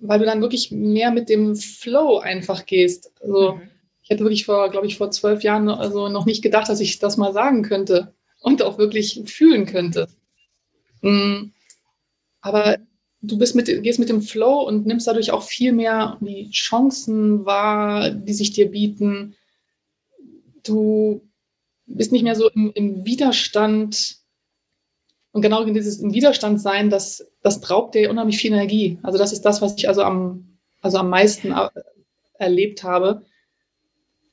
[0.00, 3.12] weil du dann wirklich mehr mit dem Flow einfach gehst.
[3.20, 3.70] Also, mhm
[4.10, 7.16] hätte wirklich vor, glaube ich, vor zwölf Jahren also noch nicht gedacht, dass ich das
[7.16, 10.08] mal sagen könnte und auch wirklich fühlen könnte.
[11.00, 11.52] Mm,
[12.40, 12.78] aber
[13.22, 17.46] du bist mit, gehst mit dem Flow und nimmst dadurch auch viel mehr die Chancen
[17.46, 19.36] wahr, die sich dir bieten.
[20.64, 21.22] Du
[21.86, 24.16] bist nicht mehr so im, im Widerstand.
[25.32, 28.98] Und genau dieses im Widerstand sein, das, das raubt dir unheimlich viel Energie.
[29.04, 31.54] Also das ist das, was ich also am, also am meisten
[32.38, 33.24] erlebt habe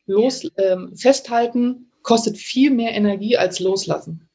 [0.08, 4.28] los, ähm, festhalten kostet viel mehr Energie als loslassen.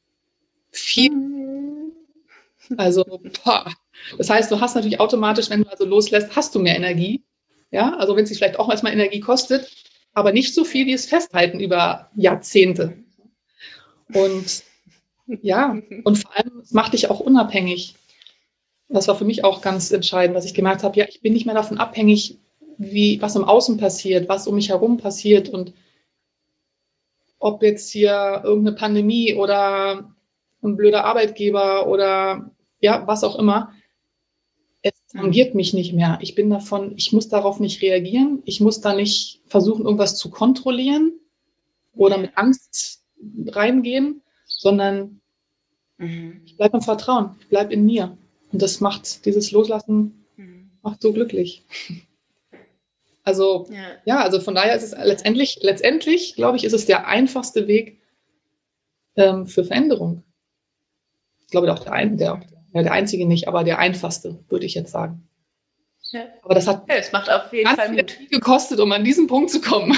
[0.71, 1.11] Viel.
[1.11, 1.91] Mhm.
[2.77, 3.03] Also,
[3.43, 3.73] boah.
[4.17, 7.23] das heißt, du hast natürlich automatisch, wenn du also loslässt, hast du mehr Energie.
[7.71, 9.69] Ja, also wenn es sich vielleicht auch erstmal Energie kostet,
[10.13, 12.95] aber nicht so viel wie es Festhalten über Jahrzehnte.
[14.13, 14.63] Und
[15.41, 17.95] ja, und vor allem, es macht dich auch unabhängig.
[18.89, 21.47] Das war für mich auch ganz entscheidend, dass ich gemerkt habe, ja, ich bin nicht
[21.47, 22.37] mehr davon abhängig,
[22.77, 25.73] wie, was im Außen passiert, was um mich herum passiert und
[27.39, 30.13] ob jetzt hier irgendeine Pandemie oder
[30.63, 33.73] ein blöder Arbeitgeber oder ja, was auch immer.
[34.81, 36.19] Es tangiert mich nicht mehr.
[36.21, 38.41] Ich bin davon, ich muss darauf nicht reagieren.
[38.45, 41.13] Ich muss da nicht versuchen, irgendwas zu kontrollieren
[41.95, 43.03] oder mit Angst
[43.47, 45.21] reingehen, sondern
[45.97, 46.41] mhm.
[46.45, 48.17] ich bleibe im Vertrauen, ich bleibe in mir.
[48.51, 50.71] Und das macht dieses Loslassen, mhm.
[50.81, 51.63] macht so glücklich.
[53.23, 53.97] Also ja.
[54.05, 54.21] ja.
[54.21, 58.01] also von daher ist es letztendlich, letztendlich, glaube ich, ist es der einfachste Weg
[59.15, 60.23] ähm, für Veränderung.
[61.41, 62.41] Ich glaube auch der, ein, der,
[62.73, 65.27] der einzige nicht, aber der einfachste, würde ich jetzt sagen.
[66.11, 66.25] Ja.
[66.43, 68.11] Aber das hat ja, es macht auf jeden Fall Mut.
[68.11, 69.97] viel gekostet, um an diesen Punkt zu kommen.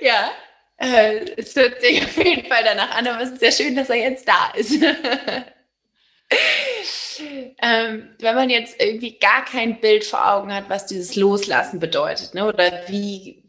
[0.00, 0.30] ja,
[0.76, 3.90] äh, es hört sich auf jeden Fall danach an, aber es ist sehr schön, dass
[3.90, 4.82] er jetzt da ist.
[7.20, 12.34] Ähm, wenn man jetzt irgendwie gar kein Bild vor Augen hat, was dieses Loslassen bedeutet,
[12.34, 12.46] ne?
[12.46, 13.44] oder wie,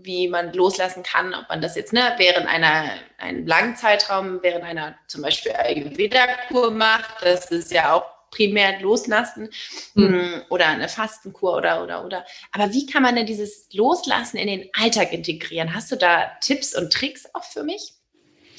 [0.00, 4.64] wie man loslassen kann, ob man das jetzt ne, während einer, einem langen Zeitraum, während
[4.64, 9.48] einer zum Beispiel Ayurveda-Kur macht, das ist ja auch primär loslassen
[9.94, 10.42] mhm.
[10.50, 12.26] oder eine Fastenkur oder oder oder.
[12.52, 15.74] Aber wie kann man denn dieses Loslassen in den Alltag integrieren?
[15.74, 17.94] Hast du da Tipps und Tricks auch für mich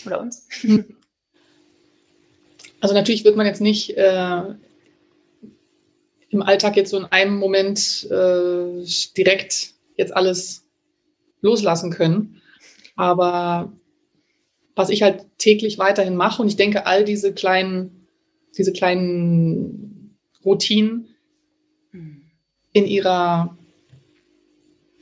[0.06, 0.48] oder uns?
[2.82, 4.44] Also natürlich wird man jetzt nicht äh,
[6.30, 8.84] im Alltag jetzt so in einem Moment äh,
[9.18, 10.66] direkt jetzt alles
[11.42, 12.42] loslassen können.
[12.96, 13.72] Aber
[14.76, 18.08] was ich halt täglich weiterhin mache und ich denke, all diese kleinen,
[18.58, 21.10] diese kleinen Routinen
[22.72, 23.58] in ihrer,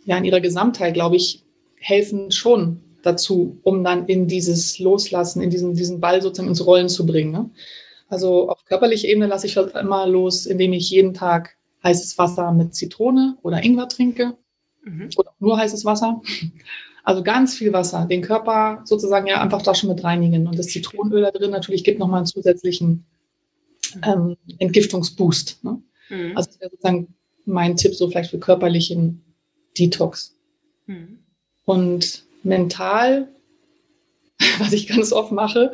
[0.06, 1.44] ja, in ihrer Gesamtheit, glaube ich,
[1.76, 6.90] helfen schon dazu, um dann in dieses Loslassen, in diesen, diesen Ball sozusagen ins Rollen
[6.90, 7.32] zu bringen.
[7.32, 7.50] Ne?
[8.10, 12.52] Also auf körperlicher Ebene lasse ich das immer los, indem ich jeden Tag heißes Wasser
[12.52, 14.38] mit Zitrone oder Ingwer trinke
[14.84, 15.10] mhm.
[15.16, 16.22] oder nur heißes Wasser.
[17.04, 20.46] Also ganz viel Wasser, den Körper sozusagen ja einfach da schon mit reinigen.
[20.46, 23.06] Und das Zitronenöl da drin natürlich gibt nochmal einen zusätzlichen
[24.04, 25.64] ähm, Entgiftungsboost.
[25.64, 25.82] Ne?
[26.10, 26.36] Mhm.
[26.36, 27.14] Also das wäre sozusagen
[27.46, 29.24] mein Tipp so vielleicht für körperlichen
[29.80, 30.36] Detox.
[30.86, 31.20] Mhm.
[31.64, 33.28] Und mental,
[34.60, 35.74] was ich ganz oft mache,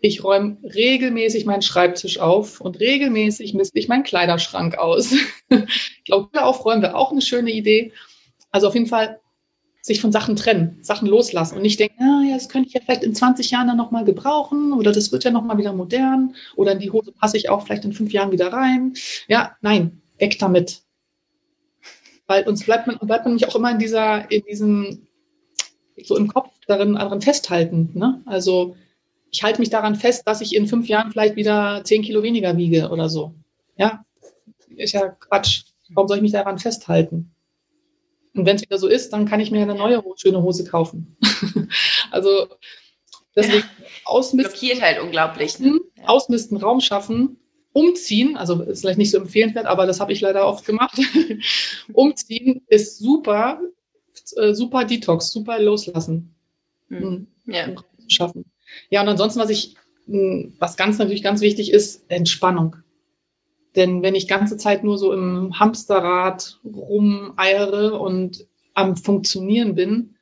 [0.00, 5.12] ich räume regelmäßig meinen Schreibtisch auf und regelmäßig misste ich meinen Kleiderschrank aus.
[5.50, 7.92] ich glaube, aufräumen wäre auch eine schöne Idee.
[8.50, 9.20] Also auf jeden Fall
[9.82, 12.80] sich von Sachen trennen, Sachen loslassen und nicht denken, ah, ja, das könnte ich ja
[12.82, 16.72] vielleicht in 20 Jahren dann nochmal gebrauchen oder das wird ja nochmal wieder modern oder
[16.72, 18.94] in die Hose passe ich auch vielleicht in fünf Jahren wieder rein.
[19.26, 20.82] Ja, nein, weg damit.
[22.26, 25.06] Weil uns bleibt man, bleibt man nämlich auch immer in dieser, in diesem,
[26.04, 27.90] so im Kopf darin, daran festhalten.
[27.94, 28.22] Ne?
[28.26, 28.76] Also
[29.30, 32.56] ich halte mich daran fest, dass ich in fünf Jahren vielleicht wieder zehn Kilo weniger
[32.56, 33.34] wiege oder so.
[33.76, 34.04] Ja,
[34.76, 35.64] ist ja Quatsch.
[35.90, 37.32] Warum soll ich mich daran festhalten?
[38.34, 41.16] Und wenn es wieder so ist, dann kann ich mir eine neue schöne Hose kaufen.
[42.10, 42.46] also
[43.34, 44.52] deswegen ja, ausmisten.
[44.52, 45.58] Blockiert halt unglaublich.
[45.58, 45.70] Ne?
[45.70, 45.80] Mhm.
[46.04, 47.38] Ausmisten, Raum schaffen,
[47.72, 50.98] umziehen, also ist vielleicht nicht so empfehlenswert, aber das habe ich leider oft gemacht.
[51.92, 53.60] umziehen ist super,
[54.36, 56.34] äh, super Detox, super loslassen.
[56.88, 57.26] Mhm.
[57.46, 57.68] Ja.
[57.68, 58.44] Um schaffen.
[58.90, 62.76] Ja, und ansonsten, was ich, hm, was ganz natürlich ganz wichtig ist, Entspannung.
[63.76, 70.16] Denn wenn ich ganze Zeit nur so im Hamsterrad rumeiere und am Funktionieren bin,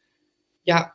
[0.64, 0.92] ja,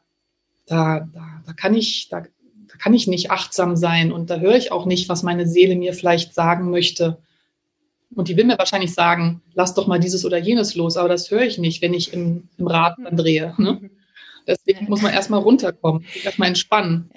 [0.68, 4.56] da, da, da kann ich, da, da kann ich nicht achtsam sein und da höre
[4.56, 7.18] ich auch nicht, was meine Seele mir vielleicht sagen möchte.
[8.16, 11.32] Und die will mir wahrscheinlich sagen, lass doch mal dieses oder jenes los, aber das
[11.32, 13.54] höre ich nicht, wenn ich im, im Rad dann drehe.
[13.58, 13.90] Ne?
[14.48, 17.10] Deswegen muss man erstmal runterkommen, erstmal entspannen.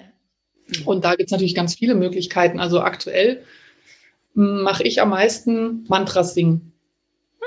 [0.85, 2.59] Und da gibt es natürlich ganz viele Möglichkeiten.
[2.59, 3.43] Also aktuell
[4.33, 6.73] mache ich am meisten Mantras singen.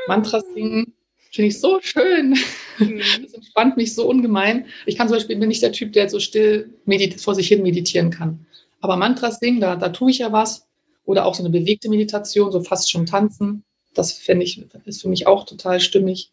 [0.07, 0.95] Mantras singen
[1.31, 2.37] finde ich so schön.
[2.79, 3.01] Mhm.
[3.23, 4.67] Das entspannt mich so ungemein.
[4.87, 6.75] Ich kann zum Beispiel, bin nicht der Typ, der so still
[7.19, 8.47] vor sich hin meditieren kann.
[8.81, 10.67] Aber Mantras singen, da, da tue ich ja was.
[11.05, 13.65] Oder auch so eine bewegte Meditation, so fast schon tanzen.
[13.95, 16.33] Das finde ich, ist für mich auch total stimmig.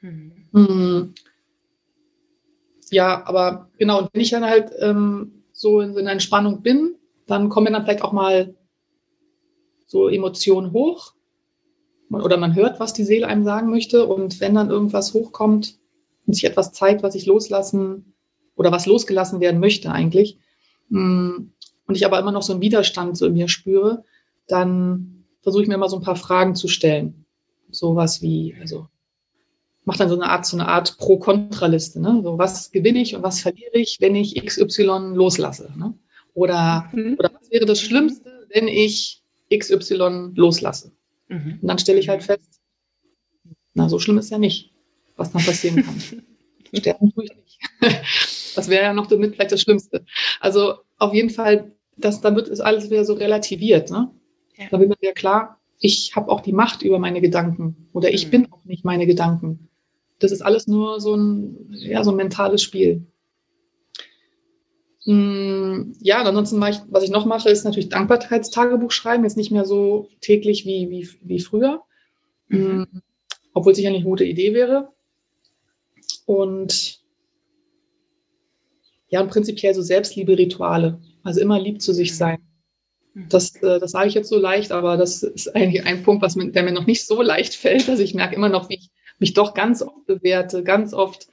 [0.00, 0.32] Mhm.
[0.52, 1.14] Hm.
[2.90, 6.94] Ja, aber genau, und wenn ich dann halt ähm, so in, in Entspannung bin,
[7.26, 8.54] dann kommen dann vielleicht auch mal
[9.86, 11.14] so Emotionen hoch
[12.10, 15.78] oder man hört, was die Seele einem sagen möchte und wenn dann irgendwas hochkommt
[16.26, 18.14] und sich etwas zeigt, was ich loslassen
[18.54, 20.38] oder was losgelassen werden möchte eigentlich
[20.88, 21.48] mm,
[21.86, 24.04] und ich aber immer noch so einen Widerstand so in mir spüre,
[24.48, 27.24] dann versuche ich mir immer so ein paar Fragen zu stellen.
[27.70, 28.88] Sowas wie, also
[29.86, 32.00] mache dann so eine Art, so eine Art Pro-Kontra-Liste.
[32.00, 32.20] Ne?
[32.22, 35.72] So, was gewinne ich und was verliere ich, wenn ich XY loslasse?
[35.76, 35.94] Ne?
[36.34, 37.16] Oder, mhm.
[37.18, 39.22] oder was wäre das Schlimmste, wenn ich
[39.54, 40.92] XY loslasse?
[41.28, 41.60] Mhm.
[41.62, 42.60] Und dann stelle ich halt fest,
[43.74, 44.72] na, so schlimm ist ja nicht,
[45.16, 46.00] was dann passieren kann.
[46.74, 47.60] Sterben tue ich nicht.
[48.56, 50.04] das wäre ja noch damit vielleicht das Schlimmste.
[50.40, 53.90] Also auf jeden Fall, das, dann wird es alles wieder so relativiert.
[53.90, 54.10] Ne?
[54.56, 54.66] Ja.
[54.70, 58.26] Da wird mir ja klar, ich habe auch die Macht über meine Gedanken oder ich
[58.26, 58.30] mhm.
[58.30, 59.68] bin auch nicht meine Gedanken
[60.18, 63.06] das ist alles nur so ein, ja, so ein mentales Spiel.
[65.04, 69.24] Mm, ja, und ansonsten mache ich, was ich noch mache, ist natürlich Dankbarkeitstagebuch schreiben.
[69.24, 71.82] Jetzt nicht mehr so täglich wie, wie, wie früher.
[72.48, 72.58] Mhm.
[72.58, 73.02] Mm,
[73.52, 74.92] obwohl es sicher nicht eine gute Idee wäre.
[76.24, 77.00] Und
[79.08, 81.00] ja, und prinzipiell so Selbstliebe-Rituale.
[81.26, 82.14] Also immer lieb zu sich mhm.
[82.14, 82.38] sein.
[83.14, 83.28] Mhm.
[83.28, 86.36] Das, äh, das sage ich jetzt so leicht, aber das ist eigentlich ein Punkt, was
[86.36, 87.88] mir, der mir noch nicht so leicht fällt.
[87.88, 91.28] Also ich merke immer noch, wie ich mich doch ganz oft bewerte, ganz oft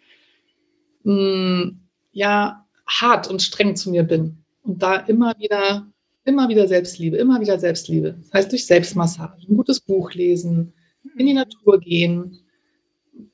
[1.03, 1.79] mh, hm,
[2.11, 5.87] ja hart und streng zu mir bin und da immer wieder
[6.25, 8.15] immer wieder Selbstliebe, immer wieder Selbstliebe.
[8.21, 10.73] Das heißt durch Selbstmassage, ein gutes Buch lesen,
[11.17, 12.39] in die Natur gehen,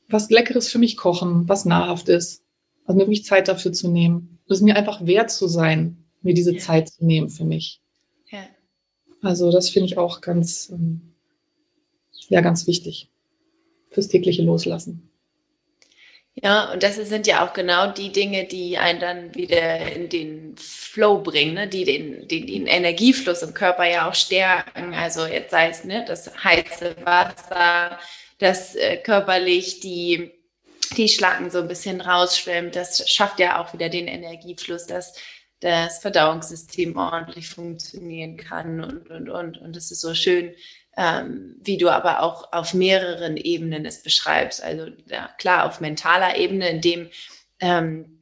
[0.08, 2.43] was Leckeres für mich kochen, was nahrhaft ist.
[2.86, 4.39] Also mir wirklich Zeit dafür zu nehmen.
[4.48, 6.60] Es mir einfach wert zu sein, mir diese ja.
[6.60, 7.82] Zeit zu nehmen für mich.
[8.29, 8.45] Ja.
[9.21, 11.13] Also das finde ich auch ganz, ähm,
[12.29, 13.10] ja, ganz wichtig
[13.89, 15.10] fürs tägliche Loslassen.
[16.41, 20.55] Ja, und das sind ja auch genau die Dinge, die einen dann wieder in den
[20.58, 21.67] Flow bringen, ne?
[21.67, 24.93] die den, den, den Energiefluss im Körper ja auch stärken.
[24.93, 27.99] Also jetzt sei es ne, das heiße Wasser,
[28.38, 30.32] das äh, körperlich die,
[30.95, 32.75] die Schlacken so ein bisschen rausschwemmt.
[32.75, 35.15] Das schafft ja auch wieder den Energiefluss, dass
[35.60, 39.58] das Verdauungssystem ordentlich funktionieren kann und, und, und.
[39.58, 40.54] Und es ist so schön,
[40.95, 44.63] ähm, wie du aber auch auf mehreren Ebenen es beschreibst.
[44.63, 47.10] Also ja, klar, auf mentaler Ebene, in dem
[47.60, 48.19] ähm,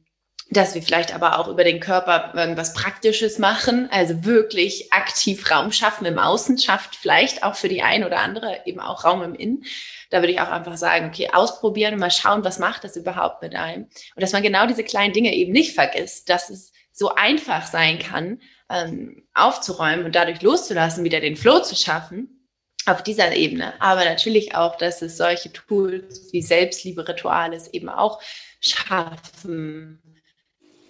[0.50, 5.72] dass wir vielleicht aber auch über den Körper irgendwas Praktisches machen, also wirklich aktiv Raum
[5.72, 9.34] schaffen im Außen, schafft vielleicht auch für die ein oder andere eben auch Raum im
[9.34, 9.64] Innen.
[10.10, 13.42] Da würde ich auch einfach sagen, okay, ausprobieren und mal schauen, was macht das überhaupt
[13.42, 13.84] mit einem.
[13.84, 18.00] Und dass man genau diese kleinen Dinge eben nicht vergisst, dass es so einfach sein
[18.00, 22.50] kann, ähm, aufzuräumen und dadurch loszulassen, wieder den Flow zu schaffen
[22.86, 23.80] auf dieser Ebene.
[23.80, 28.20] Aber natürlich auch, dass es solche Tools wie Selbstliebe-Rituale eben auch
[28.60, 30.02] schaffen,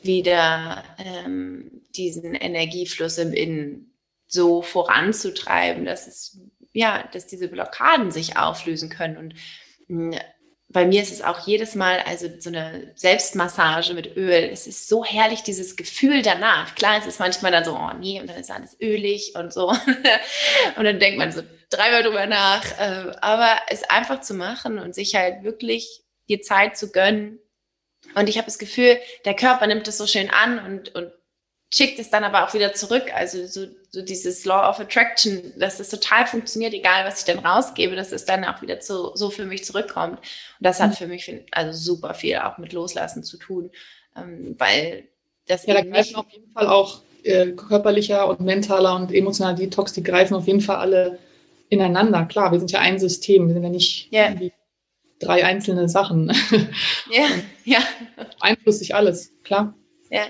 [0.03, 3.95] wieder ähm, diesen Energiefluss im Innen
[4.27, 6.41] so voranzutreiben, dass es
[6.73, 9.19] ja, dass diese Blockaden sich auflösen können.
[9.19, 9.35] Und
[9.89, 10.21] mh, hm,
[10.71, 14.51] bei mir ist es auch jedes Mal, also so eine Selbstmassage mit Öl.
[14.53, 16.75] Es ist so herrlich, dieses Gefühl danach.
[16.75, 19.69] Klar, es ist manchmal dann so, oh nee, und dann ist alles ölig und so.
[20.77, 22.65] und dann denkt man so dreimal drüber nach.
[22.79, 27.39] Äh, aber es einfach zu machen und sich halt wirklich die Zeit zu gönnen,
[28.15, 31.13] und ich habe das Gefühl, der Körper nimmt es so schön an und, und
[31.73, 33.05] schickt es dann aber auch wieder zurück.
[33.15, 37.45] Also so, so dieses Law of Attraction, dass es total funktioniert, egal was ich dann
[37.45, 40.19] rausgebe, dass es dann auch wieder zu, so für mich zurückkommt.
[40.19, 40.21] Und
[40.61, 40.95] das hat mhm.
[40.95, 43.71] für mich also super viel auch mit Loslassen zu tun,
[44.17, 45.09] ähm, weil
[45.47, 49.93] das ja, da greifen auf jeden Fall auch äh, körperlicher und mentaler und emotionaler Detox,
[49.93, 51.19] die greifen auf jeden Fall alle
[51.69, 52.25] ineinander.
[52.27, 54.35] Klar, wir sind ja ein System, wir sind ja nicht yeah
[55.19, 56.33] drei einzelne Sachen.
[57.11, 57.27] Ja,
[57.65, 57.79] ja.
[58.41, 59.75] Einflusst sich alles, klar.
[60.11, 60.27] Ja.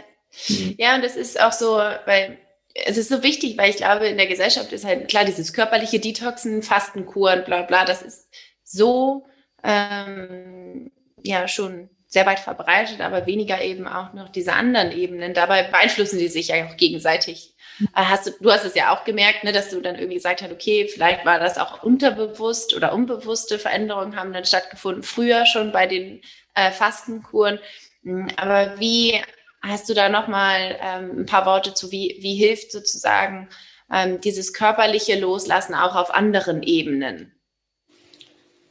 [0.49, 0.75] Mhm.
[0.79, 2.39] Ja, und das ist auch so, weil
[2.75, 6.01] es ist so wichtig, weil ich glaube, in der Gesellschaft ist halt klar, dieses körperliche
[6.01, 8.29] Detoxen, Fastenkuren, bla bla, das ist
[8.63, 9.27] so
[9.65, 10.91] ähm,
[11.25, 15.35] ja schon sehr weit verbreitet, aber weniger eben auch noch diese anderen Ebenen.
[15.35, 17.55] Dabei beeinflussen die sich ja auch gegenseitig.
[17.95, 20.41] Äh, hast du, du hast es ja auch gemerkt, ne, dass du dann irgendwie gesagt
[20.43, 25.71] hast, okay, vielleicht war das auch unterbewusst oder unbewusste Veränderungen haben dann stattgefunden, früher schon
[25.73, 26.23] bei den
[26.55, 27.59] äh, Fastenkuren.
[28.03, 29.21] Hm, aber wie
[29.61, 33.49] hast du da nochmal ähm, ein paar Worte zu, wie, wie hilft sozusagen
[33.93, 37.33] ähm, dieses körperliche Loslassen auch auf anderen Ebenen?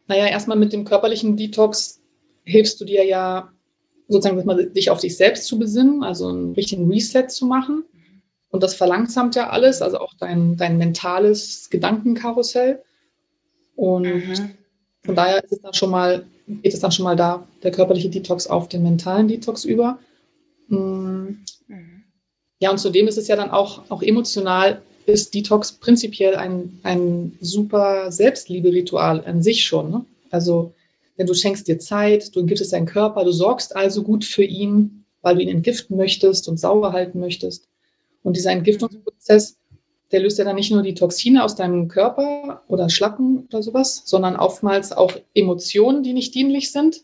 [0.07, 2.01] Naja, erstmal mit dem körperlichen Detox
[2.45, 3.51] hilfst du dir ja
[4.07, 7.83] sozusagen, dich auf dich selbst zu besinnen, also einen richtigen Reset zu machen.
[8.49, 12.81] Und das verlangsamt ja alles, also auch dein, dein mentales Gedankenkarussell.
[13.75, 14.51] Und mhm.
[15.03, 18.09] von daher ist es dann schon mal, geht es dann schon mal da, der körperliche
[18.09, 19.99] Detox auf den mentalen Detox über.
[20.67, 21.43] Mhm.
[22.59, 27.37] Ja, und zudem ist es ja dann auch, auch emotional, ist Detox prinzipiell ein, ein
[27.39, 29.91] super Selbstliebe-Ritual an sich schon.
[29.91, 30.05] Ne?
[30.31, 30.73] Also
[31.17, 35.05] denn du schenkst dir Zeit, du es deinen Körper, du sorgst also gut für ihn,
[35.21, 37.67] weil du ihn entgiften möchtest und sauber halten möchtest.
[38.23, 39.57] Und dieser Entgiftungsprozess,
[40.11, 44.03] der löst ja dann nicht nur die Toxine aus deinem Körper oder Schlacken oder sowas,
[44.05, 47.03] sondern oftmals auch Emotionen, die nicht dienlich sind.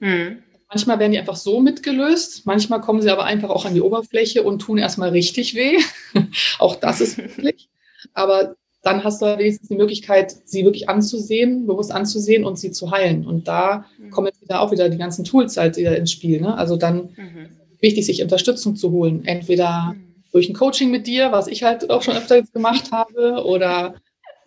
[0.00, 0.42] Mhm.
[0.74, 4.42] Manchmal werden die einfach so mitgelöst, manchmal kommen sie aber einfach auch an die Oberfläche
[4.42, 5.78] und tun erstmal richtig weh.
[6.58, 7.68] auch das ist möglich.
[8.12, 12.90] Aber dann hast du wenigstens die Möglichkeit, sie wirklich anzusehen, bewusst anzusehen und sie zu
[12.90, 13.24] heilen.
[13.24, 14.10] Und da mhm.
[14.10, 16.40] kommen jetzt wieder auch wieder die ganzen Tools halt wieder ins Spiel.
[16.40, 16.58] Ne?
[16.58, 17.50] Also dann mhm.
[17.78, 19.24] wichtig, sich Unterstützung zu holen.
[19.24, 20.14] Entweder mhm.
[20.32, 23.94] durch ein Coaching mit dir, was ich halt auch schon öfter gemacht habe, oder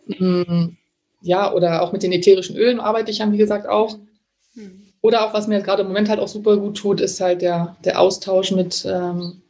[0.08, 0.78] mh, mm,
[1.22, 3.98] ja, oder auch mit den ätherischen Ölen arbeite ich ja, wie gesagt, auch.
[5.02, 7.78] Oder auch, was mir gerade im Moment halt auch super gut tut, ist halt der,
[7.86, 9.42] der Austausch mit, ähm,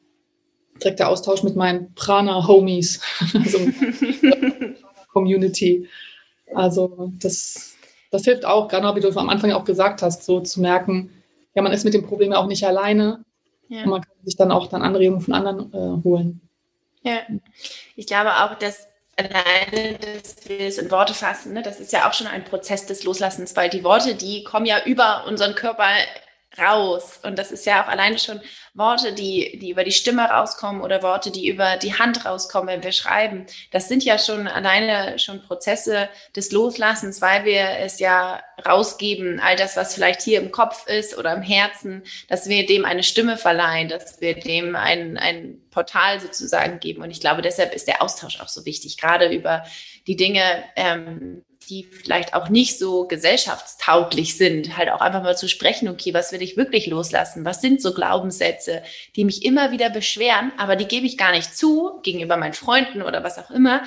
[0.82, 3.02] direkt der Austausch mit meinen Prana-Homies.
[3.34, 3.60] also
[5.12, 5.88] Community.
[6.54, 7.76] Also das,
[8.12, 11.12] das hilft auch, gerade wie du am Anfang auch gesagt hast, so zu merken,
[11.56, 13.24] ja, man ist mit dem Problem auch nicht alleine.
[13.68, 13.84] Ja.
[13.84, 16.41] Und man kann sich dann auch dann Anregungen von anderen äh, holen.
[17.02, 17.20] Ja,
[17.95, 18.88] ich glaube auch, dass
[19.18, 22.86] alleine, dass wir es in Worte fassen, ne, das ist ja auch schon ein Prozess
[22.86, 25.88] des Loslassens, weil die Worte, die kommen ja über unseren Körper
[26.60, 27.20] raus.
[27.24, 28.41] Und das ist ja auch alleine schon
[28.74, 32.84] Worte, die, die über die Stimme rauskommen oder Worte, die über die Hand rauskommen, wenn
[32.84, 33.45] wir schreiben.
[33.72, 39.55] Das sind ja schon alleine schon Prozesse des Loslassens, weil wir es ja rausgeben, all
[39.55, 43.38] das, was vielleicht hier im Kopf ist oder im Herzen, dass wir dem eine Stimme
[43.38, 47.01] verleihen, dass wir dem ein, ein Portal sozusagen geben.
[47.01, 49.64] Und ich glaube, deshalb ist der Austausch auch so wichtig, gerade über
[50.08, 55.47] die Dinge, ähm, die vielleicht auch nicht so gesellschaftstauglich sind, halt auch einfach mal zu
[55.47, 57.45] sprechen, okay, was will ich wirklich loslassen?
[57.45, 58.84] Was sind so Glaubenssätze,
[59.15, 63.01] die mich immer wieder beschweren, aber die gebe ich gar nicht zu gegenüber meinen Freunden
[63.01, 63.84] oder was auch immer,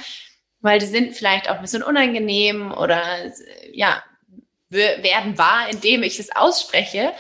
[0.61, 3.03] weil die sind vielleicht auch ein bisschen unangenehm oder
[3.73, 4.03] ja,
[4.69, 7.13] werden wahr, indem ich es ausspreche.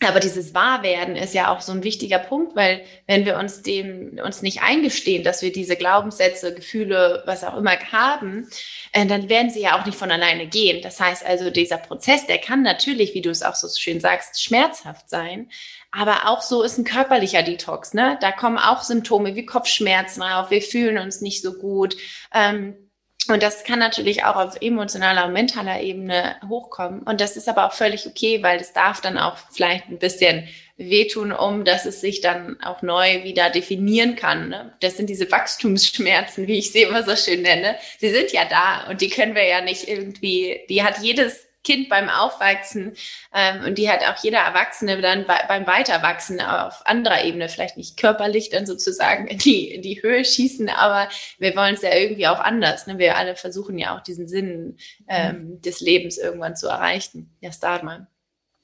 [0.00, 4.20] Aber dieses Wahrwerden ist ja auch so ein wichtiger Punkt, weil wenn wir uns dem
[4.24, 8.48] uns nicht eingestehen, dass wir diese Glaubenssätze, Gefühle, was auch immer haben,
[8.92, 10.82] äh, dann werden sie ja auch nicht von alleine gehen.
[10.82, 14.40] Das heißt also, dieser Prozess, der kann natürlich, wie du es auch so schön sagst,
[14.40, 15.50] schmerzhaft sein.
[15.90, 17.92] Aber auch so ist ein körperlicher Detox.
[17.92, 18.18] Ne?
[18.20, 20.50] Da kommen auch Symptome wie Kopfschmerzen auf.
[20.50, 21.96] Wir fühlen uns nicht so gut.
[22.32, 22.87] Ähm,
[23.28, 27.02] und das kann natürlich auch auf emotionaler und mentaler Ebene hochkommen.
[27.02, 30.48] Und das ist aber auch völlig okay, weil es darf dann auch vielleicht ein bisschen
[30.78, 34.48] wehtun, um dass es sich dann auch neu wieder definieren kann.
[34.48, 34.72] Ne?
[34.80, 37.76] Das sind diese Wachstumsschmerzen, wie ich sie immer so schön nenne.
[37.98, 41.90] Sie sind ja da und die können wir ja nicht irgendwie, die hat jedes Kind
[41.90, 42.94] beim Aufwachsen
[43.34, 47.76] ähm, und die hat auch jeder Erwachsene dann bei, beim Weiterwachsen auf anderer Ebene, vielleicht
[47.76, 51.94] nicht körperlich dann sozusagen in die, in die Höhe schießen, aber wir wollen es ja
[51.94, 52.86] irgendwie auch anders.
[52.86, 52.96] Ne?
[52.96, 57.36] Wir alle versuchen ja auch diesen Sinn ähm, des Lebens irgendwann zu erreichen.
[57.42, 58.06] Ja, start mal.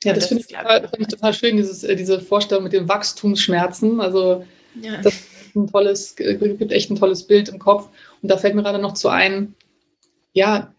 [0.03, 2.73] Ja, das, das finde ich, total, find ich total schön, dieses, äh, diese Vorstellung mit
[2.73, 4.01] den Wachstumsschmerzen.
[4.01, 4.47] Also
[4.81, 4.97] ja.
[5.03, 5.25] das
[5.55, 7.91] ein tolles, gibt echt ein tolles Bild im Kopf.
[8.23, 9.55] Und da fällt mir gerade noch zu ein,
[10.35, 10.75] ja,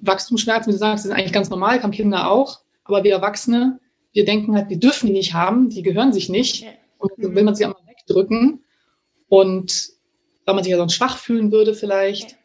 [0.00, 2.60] Wachstumsschmerzen, wie du sagst, sind eigentlich ganz normal, haben Kinder auch.
[2.84, 3.78] Aber wir Erwachsene,
[4.12, 6.66] wir denken halt, wir dürfen die nicht haben, die gehören sich nicht.
[6.98, 8.64] Und dann will man sie auch mal wegdrücken.
[9.28, 9.90] Und
[10.44, 12.36] weil man sich ja sonst schwach fühlen würde vielleicht.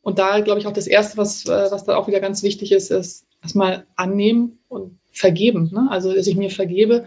[0.00, 2.72] Und da glaube ich auch das Erste, was, äh, was da auch wieder ganz wichtig
[2.72, 5.70] ist, ist erstmal annehmen und vergeben.
[5.72, 5.86] Ne?
[5.90, 7.06] Also, dass ich mir vergebe,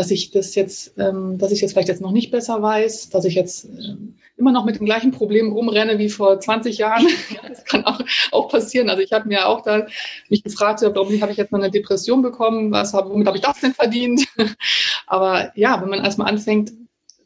[0.00, 3.26] dass ich das jetzt, ähm, dass ich jetzt vielleicht jetzt noch nicht besser weiß, dass
[3.26, 7.06] ich jetzt ähm, immer noch mit dem gleichen Problem rumrenne wie vor 20 Jahren.
[7.46, 8.00] das kann auch,
[8.32, 8.88] auch passieren.
[8.88, 9.86] Also ich habe mir auch da
[10.30, 12.72] mich gefragt, warum habe ich jetzt noch eine Depression bekommen?
[12.72, 14.26] Was hab, womit habe ich das denn verdient?
[15.06, 16.72] Aber ja, wenn man erstmal anfängt,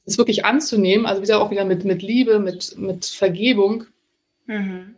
[0.04, 3.84] es wirklich anzunehmen, also wieder auch wieder mit, mit Liebe, mit, mit Vergebung,
[4.46, 4.96] mhm.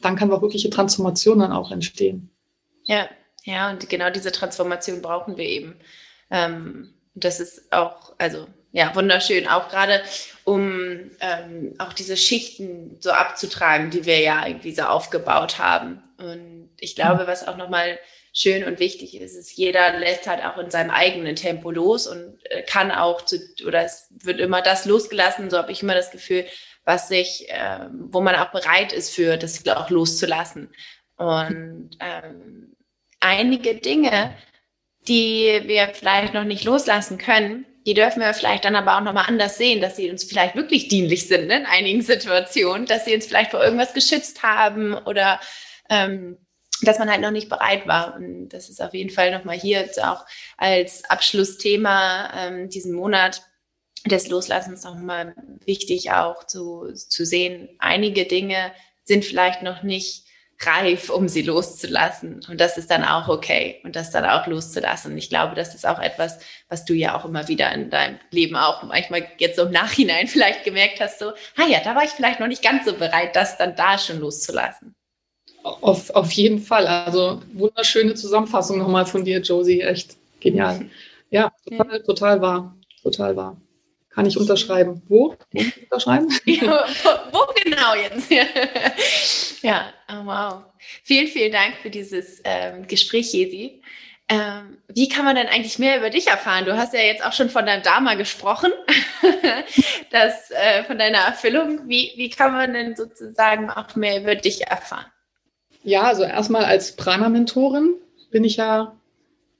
[0.00, 2.30] dann kann auch wirkliche Transformation dann auch entstehen.
[2.84, 3.08] Ja,
[3.42, 5.74] ja, und genau diese Transformation brauchen wir eben.
[6.34, 10.02] Ähm, das ist auch, also ja, wunderschön, auch gerade
[10.42, 16.02] um ähm, auch diese Schichten so abzutragen, die wir ja irgendwie so aufgebaut haben.
[16.18, 17.26] Und ich glaube, mhm.
[17.28, 18.00] was auch nochmal
[18.32, 22.36] schön und wichtig ist, ist, jeder lässt halt auch in seinem eigenen Tempo los und
[22.50, 26.10] äh, kann auch zu, oder es wird immer das losgelassen, so habe ich immer das
[26.10, 26.44] Gefühl,
[26.84, 30.74] was sich, äh, wo man auch bereit ist für das auch loszulassen.
[31.16, 32.74] Und ähm,
[33.20, 34.34] einige Dinge,
[35.08, 39.26] die wir vielleicht noch nicht loslassen können, die dürfen wir vielleicht dann aber auch nochmal
[39.28, 43.14] anders sehen, dass sie uns vielleicht wirklich dienlich sind ne, in einigen Situationen, dass sie
[43.14, 45.38] uns vielleicht vor irgendwas geschützt haben oder
[45.90, 46.38] ähm,
[46.82, 48.16] dass man halt noch nicht bereit war.
[48.16, 50.24] Und das ist auf jeden Fall nochmal hier auch
[50.56, 53.42] als Abschlussthema ähm, diesen Monat
[54.06, 55.34] des Loslassens nochmal
[55.64, 57.68] wichtig auch zu, zu sehen.
[57.78, 58.72] Einige Dinge
[59.04, 60.23] sind vielleicht noch nicht
[60.60, 62.40] reif, um sie loszulassen.
[62.48, 65.12] Und das ist dann auch okay und das dann auch loszulassen.
[65.12, 66.38] Und ich glaube, das ist auch etwas,
[66.68, 70.26] was du ja auch immer wieder in deinem Leben auch manchmal jetzt so im Nachhinein
[70.28, 73.36] vielleicht gemerkt hast, so, ah ja, da war ich vielleicht noch nicht ganz so bereit,
[73.36, 74.94] das dann da schon loszulassen.
[75.62, 76.86] Auf, auf jeden Fall.
[76.86, 79.80] Also wunderschöne Zusammenfassung nochmal von dir, Josie.
[79.80, 80.90] Echt genial.
[81.30, 82.76] Ja, total, total wahr.
[83.02, 83.56] Total wahr.
[84.10, 85.02] Kann ich unterschreiben.
[85.08, 85.34] Wo?
[85.52, 86.28] Wo unterschreiben?
[86.44, 88.30] Ja, wo, wo, genau jetzt?
[89.64, 90.62] ja, oh, wow.
[91.02, 93.82] Vielen, vielen Dank für dieses ähm, Gespräch, Jesi.
[94.28, 96.64] Ähm, wie kann man denn eigentlich mehr über dich erfahren?
[96.64, 98.72] Du hast ja jetzt auch schon von deinem Dharma gesprochen,
[100.10, 101.88] das, äh, von deiner Erfüllung.
[101.88, 105.06] Wie, wie kann man denn sozusagen auch mehr über dich erfahren?
[105.82, 107.94] Ja, also erstmal als Prana-Mentorin
[108.30, 108.94] bin ich ja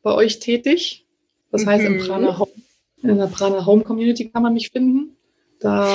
[0.03, 1.07] bei euch tätig.
[1.51, 2.07] Das heißt, im mhm.
[2.07, 2.53] Prana Home
[3.03, 5.17] in der Prana Home Community kann man mich finden.
[5.61, 5.87] Da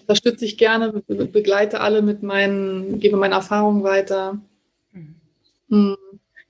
[0.00, 4.40] unterstütze ich gerne, begleite alle mit meinen, gebe meine Erfahrungen weiter.
[5.68, 5.96] Mhm.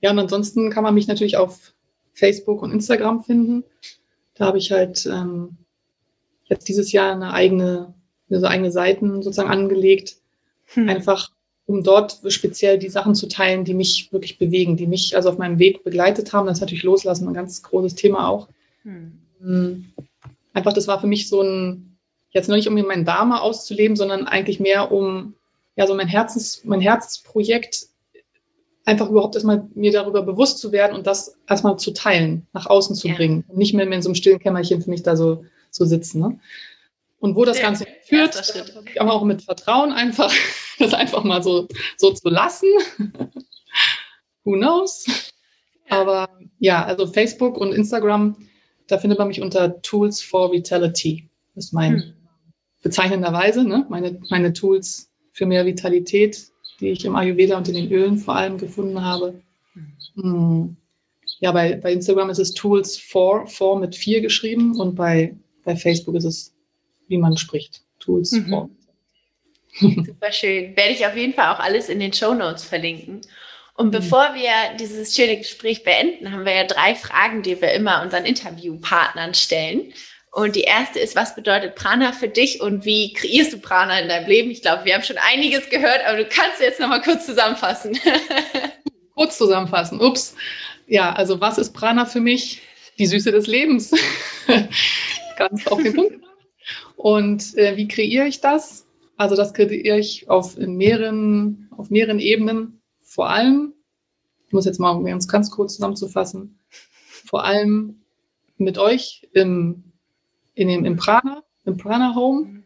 [0.01, 1.73] Ja, und ansonsten kann man mich natürlich auf
[2.13, 3.63] Facebook und Instagram finden.
[4.35, 5.57] Da habe ich halt ähm,
[6.45, 7.93] jetzt dieses Jahr eine eigene
[8.39, 10.17] so eigene Seiten sozusagen angelegt,
[10.65, 10.89] hm.
[10.89, 11.31] einfach
[11.65, 15.37] um dort speziell die Sachen zu teilen, die mich wirklich bewegen, die mich also auf
[15.37, 16.45] meinem Weg begleitet haben.
[16.45, 18.49] Das ist natürlich Loslassen ein ganz großes Thema auch.
[18.83, 19.19] Hm.
[19.39, 19.85] hm.
[20.55, 21.92] Einfach, das war für mich so ein,
[22.33, 25.35] jetzt noch nicht um meinen Dharma auszuleben, sondern eigentlich mehr um,
[25.75, 27.87] ja, so mein Herzens, mein Herzensprojekt
[28.85, 32.95] einfach überhaupt erstmal mir darüber bewusst zu werden und das erstmal zu teilen, nach außen
[32.95, 33.15] zu ja.
[33.15, 33.45] bringen.
[33.47, 36.19] Und nicht mehr in so einem stillen Kämmerchen für mich da so, so sitzen.
[36.19, 36.39] Ne?
[37.19, 38.35] Und wo das ja, Ganze führt,
[38.97, 40.33] aber auch mit Vertrauen einfach,
[40.79, 41.67] das einfach mal so,
[41.97, 42.67] so zu lassen.
[44.43, 45.05] Who knows?
[45.89, 46.27] Aber
[46.59, 48.35] ja, also Facebook und Instagram,
[48.87, 51.29] da findet man mich unter Tools for Vitality.
[51.55, 52.13] Das ist mein hm.
[52.83, 53.85] Bezeichnenderweise, ne?
[53.89, 56.37] meine, meine Tools für mehr Vitalität,
[56.79, 59.41] die ich im Ayurveda und in den Ölen vor allem gefunden habe.
[60.15, 60.77] Hm.
[61.39, 65.75] Ja, bei, bei Instagram ist es Tools for, for mit vier geschrieben und bei, bei
[65.75, 66.53] Facebook ist es,
[67.07, 68.49] wie man spricht, Tools mhm.
[68.49, 68.69] for.
[70.05, 70.75] Super schön.
[70.77, 73.21] Werde ich auf jeden Fall auch alles in den Show Notes verlinken.
[73.75, 73.91] Und mhm.
[73.91, 78.25] bevor wir dieses schöne Gespräch beenden, haben wir ja drei Fragen, die wir immer unseren
[78.25, 79.93] Interviewpartnern stellen.
[80.33, 84.07] Und die erste ist, was bedeutet Prana für dich und wie kreierst du Prana in
[84.07, 84.49] deinem Leben?
[84.49, 87.95] Ich glaube, wir haben schon einiges gehört, aber du kannst jetzt noch mal kurz zusammenfassen.
[89.15, 90.01] kurz zusammenfassen.
[90.01, 90.35] Ups.
[90.87, 92.63] Ja, also was ist Prana für mich?
[92.97, 93.91] Die Süße des Lebens.
[95.37, 96.25] Ganz auf den Punkt.
[96.95, 98.87] Und äh, wie kreiere ich das?
[99.17, 102.81] Also das kreiere ich auf mehreren, auf mehreren Ebenen.
[103.03, 103.75] Vor allem,
[104.47, 106.57] ich muss jetzt mal, ganz, ganz kurz zusammenzufassen,
[107.27, 108.01] vor allem
[108.57, 109.92] mit euch im
[110.55, 112.63] in dem, im Prana, im Prana Home.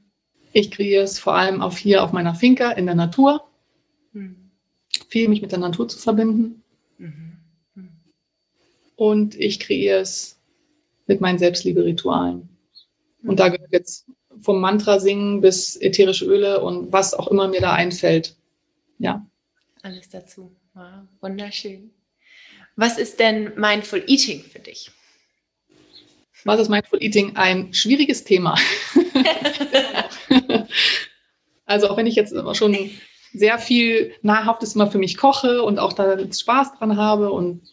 [0.54, 3.48] Ich kreiere es vor allem auf hier auf meiner Finca in der Natur.
[4.14, 4.52] Mhm.
[5.10, 6.64] Viel mich mit der Natur zu verbinden.
[6.98, 7.38] Mhm.
[7.76, 7.90] Mhm.
[8.96, 10.40] Und ich kreiere es
[11.06, 12.50] mit meinen Selbstliebe-Ritualen.
[13.24, 14.06] Und da gehört jetzt
[14.42, 18.36] vom Mantra singen bis ätherische Öle und was auch immer mir da einfällt.
[19.00, 19.26] Ja.
[19.82, 20.56] Alles dazu.
[20.74, 21.92] Wow, wunderschön.
[22.76, 24.92] Was ist denn Mindful Eating für dich?
[26.48, 27.36] Was ist Mindful Eating?
[27.36, 28.56] Ein schwieriges Thema.
[31.66, 32.90] also auch wenn ich jetzt immer schon
[33.34, 37.64] sehr viel nahrhaftes immer für mich koche und auch da Spaß dran habe und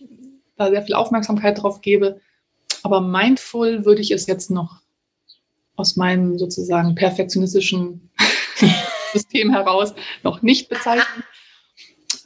[0.57, 2.21] da sehr viel Aufmerksamkeit drauf gebe.
[2.83, 4.81] Aber mindful würde ich es jetzt noch
[5.77, 8.11] aus meinem sozusagen perfektionistischen
[9.13, 9.95] System heraus
[10.25, 11.23] noch nicht bezeichnen.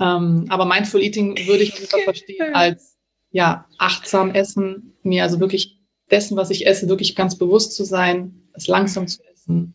[0.01, 2.97] Ähm, aber Mindful Eating würde ich verstehen als
[3.33, 5.78] ja, achtsam essen, mir also wirklich
[6.11, 9.75] dessen, was ich esse, wirklich ganz bewusst zu sein, es langsam zu essen,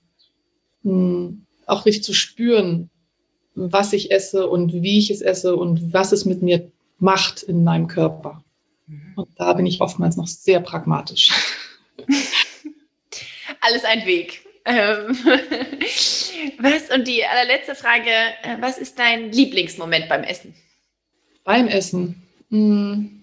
[0.83, 2.89] hm, auch richtig zu spüren,
[3.55, 7.63] was ich esse und wie ich es esse und was es mit mir macht in
[7.63, 8.43] meinem Körper.
[8.87, 9.13] Mhm.
[9.15, 11.31] Und da bin ich oftmals noch sehr pragmatisch.
[13.61, 14.45] Alles ein Weg.
[14.65, 15.07] Ähm,
[16.59, 18.09] was und die allerletzte Frage:
[18.43, 20.55] äh, Was ist dein Lieblingsmoment beim Essen?
[21.43, 22.23] Beim Essen.
[22.49, 23.22] Hm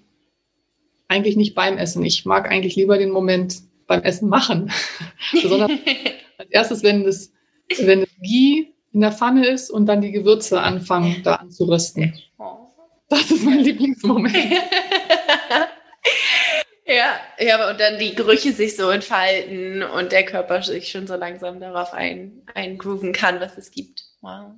[1.11, 2.05] eigentlich nicht beim Essen.
[2.05, 4.73] Ich mag eigentlich lieber den Moment beim Essen machen.
[5.33, 5.73] Besonders
[6.39, 7.33] als erstes, wenn das,
[7.81, 12.15] wenn das Ghee in der Pfanne ist und dann die Gewürze anfangen, da anzurösten.
[13.09, 14.37] Das ist mein Lieblingsmoment.
[16.87, 21.17] ja, ja, und dann die Gerüche sich so entfalten und der Körper sich schon so
[21.17, 24.05] langsam darauf ein, eingrooven kann, was es gibt.
[24.21, 24.53] Wow.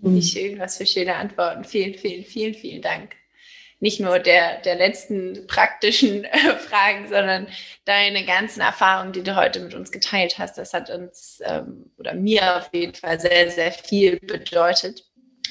[0.00, 1.64] Wie schön, was für schöne Antworten.
[1.64, 3.16] Vielen, vielen, vielen, vielen Dank
[3.80, 7.48] nicht nur der, der letzten praktischen äh, Fragen, sondern
[7.86, 10.58] deine ganzen Erfahrungen, die du heute mit uns geteilt hast.
[10.58, 15.04] Das hat uns ähm, oder mir auf jeden Fall sehr, sehr viel bedeutet.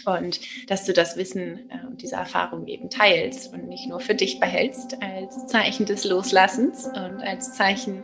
[0.05, 4.15] Und dass du das Wissen äh, und diese Erfahrung eben teilst und nicht nur für
[4.15, 8.03] dich behältst als Zeichen des Loslassens und als Zeichen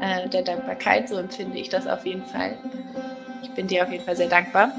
[0.00, 1.08] äh, der Dankbarkeit.
[1.08, 2.58] So empfinde ich das auf jeden Fall.
[3.42, 4.72] Ich bin dir auf jeden Fall sehr dankbar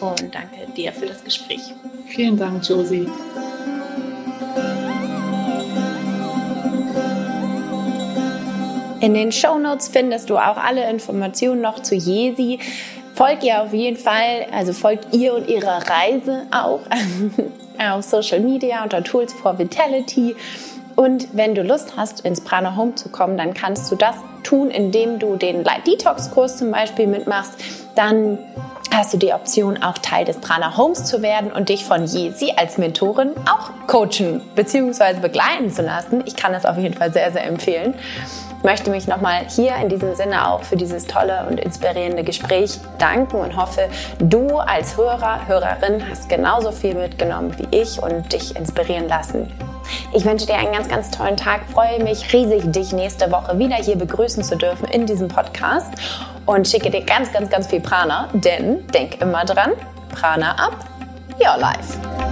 [0.00, 1.74] und danke dir für das Gespräch.
[2.06, 3.06] Vielen Dank, Josie.
[9.00, 12.58] In den Show Notes findest du auch alle Informationen noch zu Jesi.
[13.14, 16.80] Folgt ihr auf jeden Fall, also folgt ihr und ihrer Reise auch
[17.78, 20.36] auf Social Media unter Tools for Vitality.
[20.96, 24.70] Und wenn du Lust hast, ins Prana Home zu kommen, dann kannst du das tun,
[24.70, 27.54] indem du den Light Detox Kurs zum Beispiel mitmachst.
[27.94, 28.36] Dann
[28.94, 32.52] hast du die Option, auch Teil des Prana Homes zu werden und dich von Jesi
[32.54, 35.20] als Mentorin auch coachen bzw.
[35.20, 36.22] begleiten zu lassen.
[36.26, 37.94] Ich kann das auf jeden Fall sehr, sehr empfehlen
[38.62, 43.36] möchte mich nochmal hier in diesem Sinne auch für dieses tolle und inspirierende Gespräch danken
[43.36, 43.88] und hoffe,
[44.18, 49.50] du als Hörer, Hörerin hast genauso viel mitgenommen wie ich und dich inspirieren lassen.
[50.12, 51.62] Ich wünsche dir einen ganz, ganz tollen Tag.
[51.72, 55.94] Freue mich riesig, dich nächste Woche wieder hier begrüßen zu dürfen in diesem Podcast.
[56.46, 59.72] und schicke dir ganz, ganz, ganz viel Prana, denn denk immer dran,
[60.10, 60.84] Prana up,
[61.38, 62.29] your life.